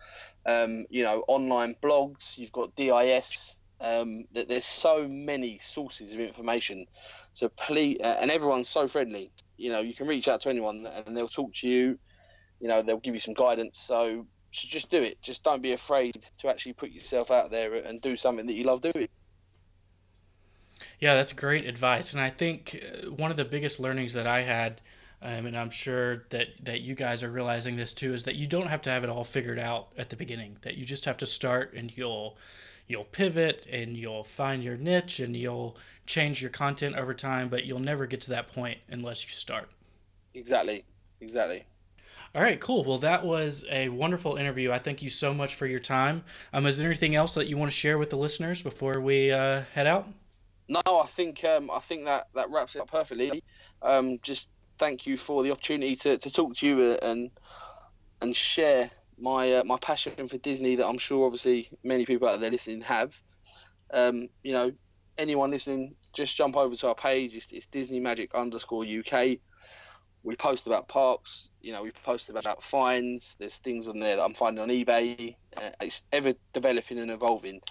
Um, 0.46 0.86
you 0.89 1.04
know, 1.04 1.26
online 1.28 1.76
blogs. 1.84 2.38
You've 2.38 2.54
got 2.54 2.74
DIS. 2.78 3.60
Um, 3.82 4.26
that 4.34 4.48
there's 4.48 4.65
so 4.65 5.08
many 5.08 5.58
sources 5.58 6.13
of 6.13 6.20
information. 6.20 6.86
So 7.34 7.50
please, 7.50 7.98
uh, 8.00 8.17
and 8.22 8.30
everyone's 8.30 8.70
so 8.70 8.88
friendly. 8.88 9.32
You 9.58 9.72
know, 9.72 9.80
you 9.80 9.96
can 9.96 10.08
reach 10.08 10.28
out 10.28 10.41
to 10.41 10.50
anyone 10.50 10.86
and 10.86 11.17
they'll 11.17 11.28
talk 11.28 11.54
to 11.56 11.67
you. 11.67 11.98
You 12.60 12.67
know, 12.67 12.84
they'll 12.84 13.00
give 13.00 13.15
you 13.15 13.20
some 13.20 13.34
guidance. 13.34 13.80
So, 13.80 14.28
so 14.52 14.67
just 14.67 14.91
do 14.91 15.02
it. 15.02 15.20
Just 15.24 15.44
don't 15.44 15.63
be 15.63 15.74
afraid 15.74 16.15
to 16.39 16.50
actually 16.50 16.74
put 16.74 16.91
yourself 16.91 17.32
out 17.32 17.50
there 17.50 17.74
and 17.74 18.00
do 18.02 18.15
something 18.15 18.46
that 18.46 18.54
you 18.54 18.65
love 18.65 18.82
doing. 18.82 19.08
Yeah, 21.00 21.15
that's 21.15 21.34
great 21.34 21.65
advice. 21.65 22.13
And 22.13 22.22
I 22.22 22.30
think 22.30 22.80
uh, 22.84 23.12
one 23.12 23.32
of 23.32 23.38
the 23.38 23.46
biggest 23.46 23.80
learnings 23.80 24.13
that 24.13 24.28
I 24.28 24.41
had, 24.41 24.82
um, 25.24 25.48
and 25.48 25.58
I'm 25.58 25.72
sure 25.72 26.26
that, 26.30 26.50
that 26.63 26.82
you 26.82 26.94
guys 26.94 27.24
are 27.24 27.32
realizing 27.32 27.78
this 27.78 27.94
too, 27.94 28.13
is 28.13 28.26
that 28.26 28.36
you 28.36 28.46
don't 28.46 28.67
have 28.67 28.84
to 28.84 28.91
have 28.91 29.04
it 29.04 29.10
all 29.10 29.24
figured 29.24 29.60
out 29.60 29.89
at 29.98 30.10
the 30.10 30.15
beginning. 30.15 30.58
That 30.62 30.76
you 30.76 30.86
just 30.86 31.06
have 31.06 31.17
to 31.17 31.26
start 31.26 31.74
and 31.74 31.96
you'll 31.96 32.38
you'll 32.92 33.06
pivot 33.06 33.66
and 33.72 33.98
you'll 33.98 34.24
find 34.24 34.64
your 34.64 34.78
niche 34.78 35.20
and 35.20 35.36
you'll 35.36 35.78
change 36.06 36.42
your 36.42 36.52
content 36.52 36.96
over 36.96 37.14
time, 37.14 37.50
but 37.50 37.66
you'll 37.66 37.80
never 37.80 38.06
get 38.06 38.22
to 38.22 38.30
that 38.32 38.54
point 38.54 38.78
unless 38.90 39.24
you 39.24 39.32
start. 39.32 39.70
Exactly. 40.34 40.84
Exactly. 41.22 41.64
All 42.34 42.42
right, 42.42 42.60
cool. 42.60 42.86
Well, 42.86 43.00
that 43.00 43.26
was 43.26 43.66
a 43.70 43.90
wonderful 43.90 44.38
interview. 44.38 44.72
I 44.72 44.80
thank 44.80 45.02
you 45.02 45.10
so 45.10 45.34
much 45.34 45.56
for 45.56 45.66
your 45.66 45.80
time. 45.80 46.24
Um, 46.54 46.66
is 46.66 46.78
there 46.78 46.88
anything 46.88 47.16
else 47.16 47.34
that 47.34 47.48
you 47.48 47.58
want 47.58 47.72
to 47.72 47.78
share 47.78 47.98
with 47.98 48.10
the 48.10 48.16
listeners 48.16 48.62
before 48.62 49.02
we 49.02 49.32
uh, 49.32 49.64
head 49.74 49.86
out? 49.88 50.08
No, 50.70 50.82
I 50.88 51.06
think 51.06 51.44
um, 51.44 51.70
I 51.70 51.80
think 51.80 52.06
that, 52.06 52.30
that 52.34 52.50
wraps 52.50 52.76
it 52.78 52.82
up 52.82 52.90
perfectly. 52.90 53.44
Um, 53.82 54.20
just 54.22 54.50
thank 54.78 55.06
you 55.06 55.18
for 55.18 55.44
the 55.44 55.52
opportunity 55.52 55.96
to, 55.98 56.18
to 56.18 56.32
talk 56.32 56.56
to 56.56 56.68
you 56.68 56.98
and 57.02 57.30
and 58.22 58.36
share 58.36 58.90
my 59.22 59.54
uh, 59.54 59.64
my 59.64 59.78
passion 59.78 60.28
for 60.28 60.38
Disney 60.38 60.76
that 60.76 60.88
I'm 60.88 60.98
sure 60.98 61.26
obviously 61.26 61.70
many 61.84 62.06
people 62.06 62.28
out 62.28 62.40
there 62.40 62.52
listening 62.52 62.82
have. 62.82 63.16
Um, 63.94 64.30
you 64.44 64.54
know, 64.54 64.72
anyone 65.18 65.52
listening, 65.52 65.96
just 66.14 66.36
jump 66.36 66.58
over 66.58 66.76
to 66.76 66.88
our 66.90 66.96
page. 66.96 67.36
It's, 67.36 67.52
it's 67.52 67.66
Disney 67.68 68.00
Magic 68.00 68.34
underscore 68.34 68.84
UK. 68.84 69.38
We 70.24 70.36
post 70.36 70.68
about 70.68 70.88
parks. 70.88 71.50
You 71.62 71.74
know, 71.74 71.84
we 71.84 71.92
post 71.92 72.30
about 72.30 72.62
finds. 72.62 73.36
There's 73.40 73.58
things 73.58 73.88
on 73.88 74.00
there 74.00 74.18
that 74.18 74.24
I'm 74.24 74.34
finding 74.34 74.62
on 74.62 74.70
eBay. 74.70 75.36
Uh, 75.56 75.70
it's 75.82 76.02
ever 76.12 76.34
developing 76.54 77.00
and 77.00 77.12
evolving. 77.12 77.62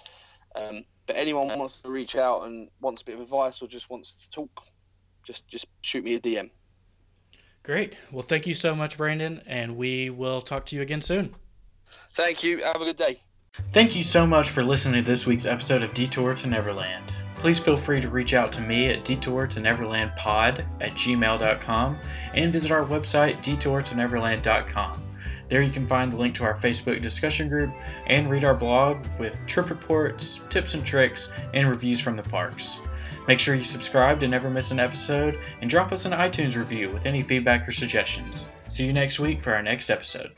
Um, 0.55 0.83
but 1.07 1.15
anyone 1.15 1.47
wants 1.57 1.81
to 1.81 1.89
reach 1.89 2.15
out 2.15 2.43
and 2.43 2.69
wants 2.79 3.01
a 3.01 3.05
bit 3.05 3.15
of 3.15 3.21
advice 3.21 3.61
or 3.61 3.67
just 3.67 3.89
wants 3.89 4.13
to 4.15 4.29
talk, 4.29 4.63
just 5.23 5.47
just 5.47 5.65
shoot 5.81 6.03
me 6.03 6.15
a 6.15 6.19
DM. 6.19 6.51
Great. 7.63 7.95
Well, 8.11 8.23
thank 8.23 8.47
you 8.47 8.55
so 8.55 8.75
much, 8.75 8.97
Brandon, 8.97 9.41
and 9.45 9.77
we 9.77 10.09
will 10.09 10.41
talk 10.41 10.65
to 10.67 10.75
you 10.75 10.81
again 10.81 11.01
soon. 11.01 11.35
Thank 12.13 12.43
you. 12.43 12.59
Have 12.63 12.81
a 12.81 12.85
good 12.85 12.97
day. 12.97 13.17
Thank 13.71 13.95
you 13.95 14.03
so 14.03 14.25
much 14.25 14.49
for 14.49 14.63
listening 14.63 15.03
to 15.03 15.09
this 15.09 15.25
week's 15.25 15.45
episode 15.45 15.83
of 15.83 15.93
Detour 15.93 16.33
to 16.35 16.47
Neverland. 16.47 17.13
Please 17.35 17.57
feel 17.57 17.75
free 17.75 17.99
to 17.99 18.07
reach 18.07 18.33
out 18.33 18.51
to 18.53 18.61
me 18.61 18.87
at 18.87 19.03
detour 19.03 19.47
to 19.47 19.59
neverland 19.59 20.15
pod 20.15 20.63
at 20.79 20.91
gmail.com 20.91 21.97
and 22.35 22.53
visit 22.53 22.71
our 22.71 22.85
website 22.85 23.41
detourtoneverland.com. 23.41 25.03
There 25.49 25.61
you 25.63 25.71
can 25.71 25.87
find 25.87 26.11
the 26.11 26.17
link 26.17 26.35
to 26.35 26.43
our 26.43 26.55
Facebook 26.55 27.01
discussion 27.01 27.49
group 27.49 27.71
and 28.05 28.29
read 28.29 28.43
our 28.43 28.53
blog 28.53 29.05
with 29.19 29.39
trip 29.47 29.71
reports, 29.71 30.39
tips 30.49 30.75
and 30.75 30.85
tricks, 30.85 31.31
and 31.55 31.67
reviews 31.67 31.99
from 31.99 32.15
the 32.15 32.23
parks. 32.23 32.79
Make 33.27 33.39
sure 33.39 33.55
you 33.55 33.63
subscribe 33.63 34.19
to 34.19 34.27
never 34.27 34.49
miss 34.49 34.69
an 34.69 34.79
episode 34.79 35.39
and 35.61 35.69
drop 35.69 35.91
us 35.91 36.05
an 36.05 36.11
iTunes 36.11 36.55
review 36.55 36.91
with 36.91 37.07
any 37.07 37.23
feedback 37.23 37.67
or 37.67 37.71
suggestions. 37.71 38.45
See 38.67 38.85
you 38.85 38.93
next 38.93 39.19
week 39.19 39.41
for 39.41 39.55
our 39.55 39.63
next 39.63 39.89
episode. 39.89 40.31